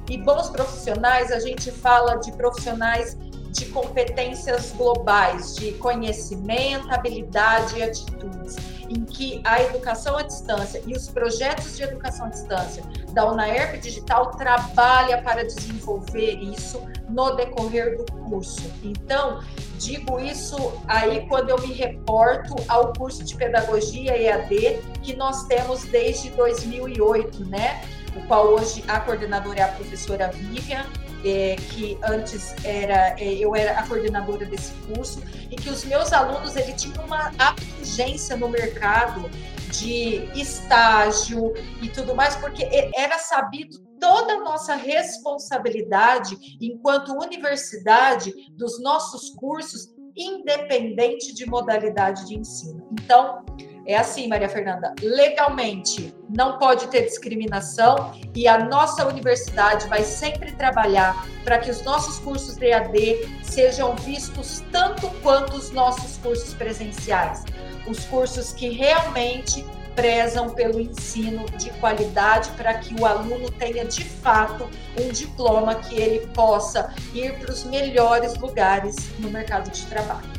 E 0.08 0.18
bons 0.18 0.50
profissionais, 0.50 1.32
a 1.32 1.40
gente 1.40 1.70
fala 1.70 2.16
de 2.16 2.32
profissionais 2.32 3.16
de 3.54 3.66
competências 3.66 4.72
globais, 4.72 5.54
de 5.54 5.72
conhecimento, 5.74 6.92
habilidade 6.92 7.78
e 7.78 7.82
atitudes, 7.84 8.56
em 8.88 9.04
que 9.04 9.40
a 9.44 9.62
educação 9.62 10.16
à 10.16 10.22
distância 10.22 10.82
e 10.84 10.92
os 10.92 11.08
projetos 11.08 11.76
de 11.76 11.84
educação 11.84 12.26
à 12.26 12.30
distância 12.30 12.82
da 13.12 13.30
UNAERP 13.30 13.78
Digital 13.78 14.32
trabalha 14.32 15.22
para 15.22 15.44
desenvolver 15.44 16.34
isso 16.42 16.82
no 17.08 17.36
decorrer 17.36 17.96
do 17.96 18.04
curso. 18.28 18.68
Então, 18.82 19.40
digo 19.78 20.18
isso 20.18 20.56
aí 20.88 21.24
quando 21.28 21.50
eu 21.50 21.58
me 21.60 21.72
reporto 21.72 22.56
ao 22.66 22.92
curso 22.92 23.22
de 23.22 23.36
pedagogia 23.36 24.20
EAD 24.20 24.80
que 25.00 25.14
nós 25.14 25.44
temos 25.44 25.84
desde 25.84 26.30
2008, 26.30 27.44
né? 27.44 27.82
O 28.16 28.27
qual 28.27 28.48
hoje 28.48 28.85
a 28.88 29.00
coordenadora 29.00 29.59
é 29.59 29.62
a 29.62 29.68
professora 29.68 30.29
Vivian, 30.29 30.85
é, 31.24 31.57
que 31.57 31.98
antes 32.05 32.55
era 32.64 33.18
é, 33.18 33.35
eu 33.35 33.57
era 33.57 33.79
a 33.79 33.87
coordenadora 33.87 34.44
desse 34.44 34.72
curso 34.87 35.22
e 35.50 35.57
que 35.57 35.70
os 35.70 35.85
meus 35.85 36.12
alunos 36.12 36.55
ele 36.55 36.72
tinha 36.74 37.00
uma 37.00 37.33
abrangência 37.38 38.37
no 38.37 38.48
mercado 38.48 39.31
de 39.70 40.29
estágio 40.38 41.53
e 41.83 41.88
tudo 41.88 42.14
mais, 42.14 42.37
porque 42.37 42.68
era 42.94 43.18
sabido 43.18 43.79
toda 43.98 44.35
a 44.35 44.40
nossa 44.40 44.74
responsabilidade 44.74 46.37
enquanto 46.61 47.12
universidade 47.12 48.33
dos 48.53 48.81
nossos 48.83 49.31
cursos, 49.31 49.88
independente 50.16 51.35
de 51.35 51.46
modalidade 51.46 52.27
de 52.27 52.38
ensino. 52.38 52.87
Então, 52.92 53.44
é 53.86 53.96
assim, 53.96 54.28
Maria 54.28 54.48
Fernanda, 54.48 54.94
legalmente 55.02 56.14
não 56.34 56.58
pode 56.58 56.86
ter 56.88 57.02
discriminação 57.02 58.12
e 58.34 58.48
a 58.48 58.64
nossa 58.64 59.06
universidade 59.06 59.86
vai 59.88 60.02
sempre 60.02 60.52
trabalhar 60.52 61.26
para 61.44 61.58
que 61.58 61.70
os 61.70 61.82
nossos 61.82 62.18
cursos 62.18 62.56
de 62.56 62.72
AD 62.72 63.28
sejam 63.42 63.94
vistos 63.96 64.64
tanto 64.72 65.08
quanto 65.22 65.56
os 65.56 65.70
nossos 65.70 66.16
cursos 66.18 66.54
presenciais. 66.54 67.44
Os 67.86 68.04
cursos 68.06 68.52
que 68.52 68.70
realmente 68.70 69.64
prezam 69.94 70.50
pelo 70.50 70.80
ensino 70.80 71.44
de 71.56 71.70
qualidade 71.72 72.50
para 72.56 72.74
que 72.74 72.94
o 73.00 73.06
aluno 73.06 73.50
tenha 73.50 73.84
de 73.84 74.04
fato 74.04 74.68
um 75.00 75.08
diploma 75.10 75.76
que 75.76 75.94
ele 75.94 76.26
possa 76.28 76.92
ir 77.12 77.38
para 77.38 77.52
os 77.52 77.64
melhores 77.64 78.36
lugares 78.38 78.96
no 79.18 79.30
mercado 79.30 79.70
de 79.70 79.86
trabalho. 79.86 80.33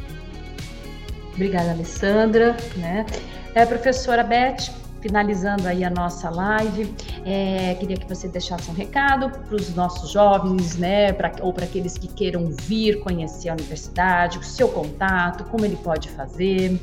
Obrigada, 1.35 1.71
Alessandra. 1.71 2.57
Né? 2.75 3.05
É, 3.53 3.65
professora 3.65 4.23
Beth, 4.23 4.71
finalizando 5.01 5.67
aí 5.67 5.83
a 5.83 5.89
nossa 5.89 6.29
live, 6.29 6.91
é, 7.23 7.75
queria 7.75 7.97
que 7.97 8.07
você 8.07 8.27
deixasse 8.27 8.69
um 8.71 8.73
recado 8.73 9.29
para 9.29 9.55
os 9.55 9.75
nossos 9.75 10.09
jovens, 10.09 10.77
né, 10.77 11.13
pra, 11.13 11.31
ou 11.41 11.53
para 11.53 11.65
aqueles 11.65 11.97
que 11.97 12.07
queiram 12.07 12.49
vir 12.49 12.99
conhecer 13.01 13.49
a 13.49 13.53
universidade, 13.53 14.39
o 14.39 14.43
seu 14.43 14.67
contato, 14.67 15.43
como 15.45 15.63
ele 15.63 15.75
pode 15.75 16.09
fazer. 16.09 16.79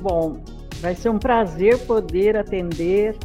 Bom, 0.00 0.38
Vai 0.80 0.94
ser 0.94 1.08
um 1.08 1.18
prazer 1.18 1.78
poder 1.86 2.36
atender 2.36 3.16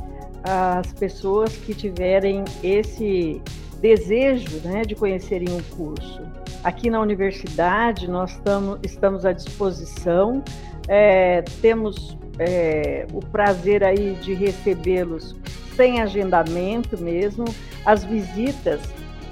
as 0.44 0.92
pessoas 0.94 1.56
que 1.56 1.74
tiverem 1.74 2.44
esse 2.64 3.42
desejo 3.80 4.60
né, 4.64 4.82
de 4.82 4.96
conhecerem 4.96 5.48
o 5.56 5.64
curso. 5.76 6.22
Aqui 6.64 6.90
na 6.90 7.02
universidade, 7.02 8.10
nós 8.10 8.38
tamo, 8.38 8.80
estamos 8.84 9.26
à 9.26 9.34
disposição, 9.34 10.42
é, 10.88 11.42
temos 11.62 12.18
é, 12.40 13.06
o 13.12 13.20
prazer 13.20 13.84
aí 13.84 14.16
de 14.22 14.34
recebê-los 14.34 15.36
sem 15.76 16.02
agendamento 16.02 16.98
mesmo. 16.98 17.46
As 17.86 18.06
visitas 18.06 18.80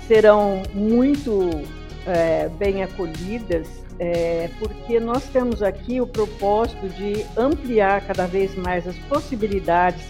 serão 0.07 0.61
muito 0.73 1.49
é, 2.05 2.49
bem 2.49 2.83
acolhidas, 2.83 3.81
é, 3.97 4.49
porque 4.59 4.99
nós 4.99 5.23
temos 5.29 5.63
aqui 5.63 6.01
o 6.01 6.07
propósito 6.07 6.89
de 6.89 7.25
ampliar 7.37 8.05
cada 8.05 8.25
vez 8.25 8.55
mais 8.55 8.85
as 8.85 8.97
possibilidades 9.07 10.03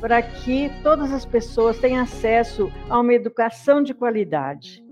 para 0.00 0.22
que 0.22 0.70
todas 0.84 1.12
as 1.12 1.24
pessoas 1.24 1.76
tenham 1.78 2.02
acesso 2.02 2.70
a 2.88 3.00
uma 3.00 3.14
educação 3.14 3.82
de 3.82 3.92
qualidade. 3.92 4.84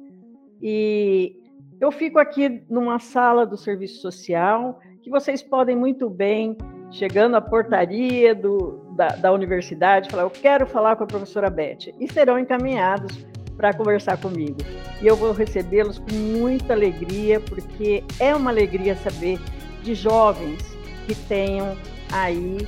E 0.61 1.46
eu 1.81 1.93
fico 1.93 2.19
aqui 2.19 2.63
numa 2.69 2.99
sala 2.99 3.47
do 3.47 3.57
serviço 3.57 4.01
social 4.01 4.81
que 5.03 5.11
vocês 5.11 5.43
podem 5.43 5.77
muito 5.77 6.11
bem, 6.11 6.57
chegando 6.91 7.37
à 7.37 7.41
portaria 7.41 8.35
do, 8.35 8.85
da, 8.97 9.09
da 9.09 9.33
universidade, 9.33 10.11
falar: 10.11 10.25
Eu 10.25 10.31
quero 10.31 10.67
falar 10.67 10.97
com 10.97 11.05
a 11.05 11.07
professora 11.07 11.49
Beth, 11.49 11.93
e 12.01 12.13
serão 12.13 12.39
encaminhados 12.39 13.27
para 13.57 13.73
conversar 13.73 14.21
comigo. 14.21 14.57
E 15.01 15.07
eu 15.07 15.17
vou 15.17 15.33
recebê-los 15.33 15.99
com 15.99 16.15
muita 16.15 16.73
alegria, 16.73 17.41
porque 17.41 18.03
é 18.19 18.35
uma 18.35 18.51
alegria 18.51 18.97
saber 18.97 19.39
de 19.83 19.95
jovens 19.95 20.61
que 21.07 21.15
tenham 21.15 21.77
aí 22.13 22.59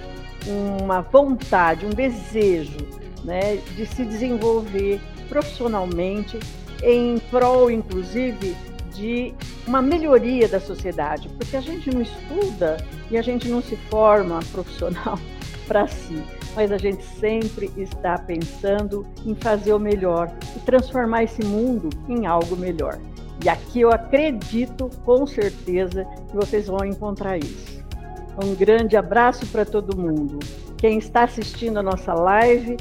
uma 0.46 1.00
vontade, 1.00 1.84
um 1.84 1.90
desejo 1.90 2.78
né, 3.24 3.56
de 3.76 3.84
se 3.84 4.04
desenvolver 4.04 5.00
profissionalmente 5.28 6.38
em 6.82 7.18
prol, 7.30 7.70
inclusive, 7.70 8.56
de 8.98 9.32
uma 9.66 9.80
melhoria 9.80 10.48
da 10.48 10.58
sociedade, 10.58 11.28
porque 11.28 11.56
a 11.56 11.60
gente 11.60 11.88
não 11.90 12.02
estuda 12.02 12.76
e 13.10 13.16
a 13.16 13.22
gente 13.22 13.48
não 13.48 13.62
se 13.62 13.76
forma 13.76 14.40
profissional 14.52 15.18
para 15.66 15.86
si, 15.86 16.22
mas 16.56 16.72
a 16.72 16.78
gente 16.78 17.04
sempre 17.04 17.70
está 17.76 18.18
pensando 18.18 19.06
em 19.24 19.34
fazer 19.34 19.72
o 19.72 19.78
melhor 19.78 20.30
e 20.56 20.58
transformar 20.60 21.24
esse 21.24 21.44
mundo 21.44 21.90
em 22.08 22.26
algo 22.26 22.56
melhor. 22.56 22.98
E 23.44 23.48
aqui 23.48 23.82
eu 23.82 23.92
acredito 23.92 24.90
com 25.04 25.24
certeza 25.26 26.04
que 26.28 26.34
vocês 26.34 26.66
vão 26.66 26.84
encontrar 26.84 27.38
isso. 27.38 27.84
Um 28.42 28.54
grande 28.54 28.96
abraço 28.96 29.46
para 29.46 29.64
todo 29.64 29.96
mundo. 29.96 30.38
Quem 30.76 30.98
está 30.98 31.24
assistindo 31.24 31.78
a 31.78 31.82
nossa 31.82 32.14
live, 32.14 32.76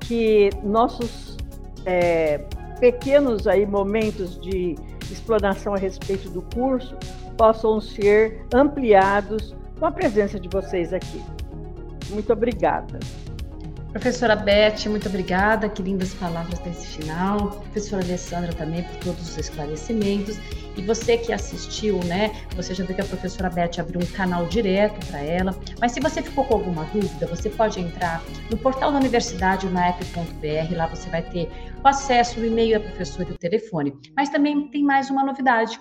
que 0.00 0.50
nossos 0.62 1.36
é, 1.84 2.38
pequenos 2.78 3.46
aí 3.46 3.66
momentos 3.66 4.40
de 4.40 4.76
explanação 5.12 5.74
a 5.74 5.78
respeito 5.78 6.28
do 6.30 6.42
curso 6.42 6.96
possam 7.36 7.80
ser 7.80 8.44
ampliados 8.52 9.54
com 9.78 9.86
a 9.86 9.92
presença 9.92 10.38
de 10.38 10.48
vocês 10.48 10.92
aqui. 10.92 11.22
Muito 12.10 12.32
obrigada. 12.32 12.98
Professora 13.92 14.36
Beth, 14.36 14.86
muito 14.86 15.08
obrigada, 15.08 15.68
que 15.68 15.82
lindas 15.82 16.12
palavras 16.14 16.58
desse 16.58 16.86
final. 16.86 17.50
Professora 17.50 18.02
Alessandra 18.04 18.52
também 18.52 18.82
por 18.82 18.96
todos 18.96 19.30
os 19.30 19.38
esclarecimentos. 19.38 20.38
E 20.76 20.82
você 20.82 21.16
que 21.16 21.32
assistiu, 21.32 21.98
né? 22.04 22.30
Você 22.54 22.74
já 22.74 22.84
viu 22.84 22.94
que 22.94 23.00
a 23.00 23.04
professora 23.04 23.48
Beth 23.48 23.80
abriu 23.80 24.00
um 24.00 24.06
canal 24.06 24.46
direto 24.46 25.04
para 25.06 25.20
ela. 25.20 25.58
Mas 25.80 25.92
se 25.92 26.00
você 26.00 26.22
ficou 26.22 26.44
com 26.44 26.54
alguma 26.54 26.84
dúvida, 26.84 27.26
você 27.26 27.48
pode 27.48 27.80
entrar 27.80 28.22
no 28.50 28.58
portal 28.58 28.92
da 28.92 28.98
universidade, 28.98 29.66
na 29.70 29.88
app.br. 29.88 30.76
Lá 30.76 30.86
você 30.86 31.08
vai 31.08 31.22
ter 31.22 31.50
o 31.82 31.88
acesso, 31.88 32.38
o 32.38 32.44
e-mail, 32.44 32.76
a 32.76 32.80
professora 32.80 33.30
e 33.30 33.32
o 33.32 33.38
telefone. 33.38 33.98
Mas 34.14 34.28
também 34.28 34.68
tem 34.68 34.84
mais 34.84 35.08
uma 35.08 35.24
novidade. 35.24 35.80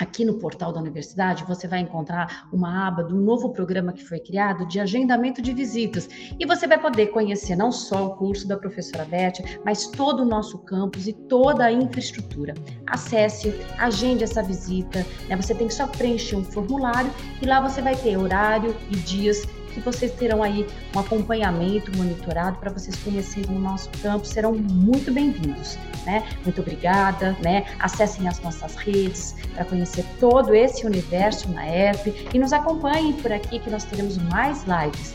Aqui 0.00 0.24
no 0.24 0.34
portal 0.38 0.72
da 0.72 0.80
universidade, 0.80 1.44
você 1.44 1.68
vai 1.68 1.80
encontrar 1.80 2.48
uma 2.50 2.88
aba 2.88 3.04
do 3.04 3.14
novo 3.14 3.50
programa 3.50 3.92
que 3.92 4.02
foi 4.02 4.18
criado 4.18 4.66
de 4.66 4.80
agendamento 4.80 5.42
de 5.42 5.52
visitas. 5.52 6.08
E 6.38 6.46
você 6.46 6.66
vai 6.66 6.80
poder 6.80 7.08
conhecer 7.08 7.54
não 7.54 7.70
só 7.70 8.06
o 8.06 8.16
curso 8.16 8.48
da 8.48 8.56
professora 8.56 9.04
Beth, 9.04 9.60
mas 9.62 9.86
todo 9.88 10.22
o 10.22 10.24
nosso 10.24 10.58
campus 10.60 11.06
e 11.06 11.12
toda 11.12 11.66
a 11.66 11.72
infraestrutura. 11.72 12.54
Acesse, 12.86 13.54
agende 13.78 14.24
essa 14.24 14.42
visita. 14.42 15.06
Né? 15.28 15.36
Você 15.36 15.54
tem 15.54 15.66
que 15.66 15.74
só 15.74 15.86
preencher 15.86 16.36
um 16.36 16.44
formulário 16.44 17.10
e 17.42 17.44
lá 17.44 17.60
você 17.60 17.82
vai 17.82 17.94
ter 17.94 18.16
horário 18.16 18.74
e 18.90 18.96
dias 18.96 19.46
que 19.72 19.80
vocês 19.80 20.12
terão 20.12 20.42
aí 20.42 20.66
um 20.94 20.98
acompanhamento 20.98 21.96
monitorado 21.96 22.58
para 22.58 22.70
vocês 22.70 22.96
conhecerem 22.96 23.56
o 23.56 23.58
nosso 23.58 23.88
campo, 24.02 24.26
serão 24.26 24.52
muito 24.52 25.12
bem-vindos, 25.12 25.78
né? 26.04 26.26
Muito 26.44 26.60
obrigada, 26.60 27.36
né? 27.42 27.66
Acessem 27.78 28.28
as 28.28 28.40
nossas 28.40 28.76
redes 28.76 29.34
para 29.54 29.64
conhecer 29.64 30.04
todo 30.18 30.54
esse 30.54 30.86
universo 30.86 31.48
na 31.50 31.64
app 31.64 32.28
e 32.32 32.38
nos 32.38 32.52
acompanhem 32.52 33.12
por 33.14 33.32
aqui 33.32 33.58
que 33.58 33.70
nós 33.70 33.84
teremos 33.84 34.18
mais 34.18 34.64
lives. 34.64 35.14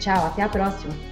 Tchau, 0.00 0.26
até 0.26 0.42
a 0.42 0.48
próxima! 0.48 1.11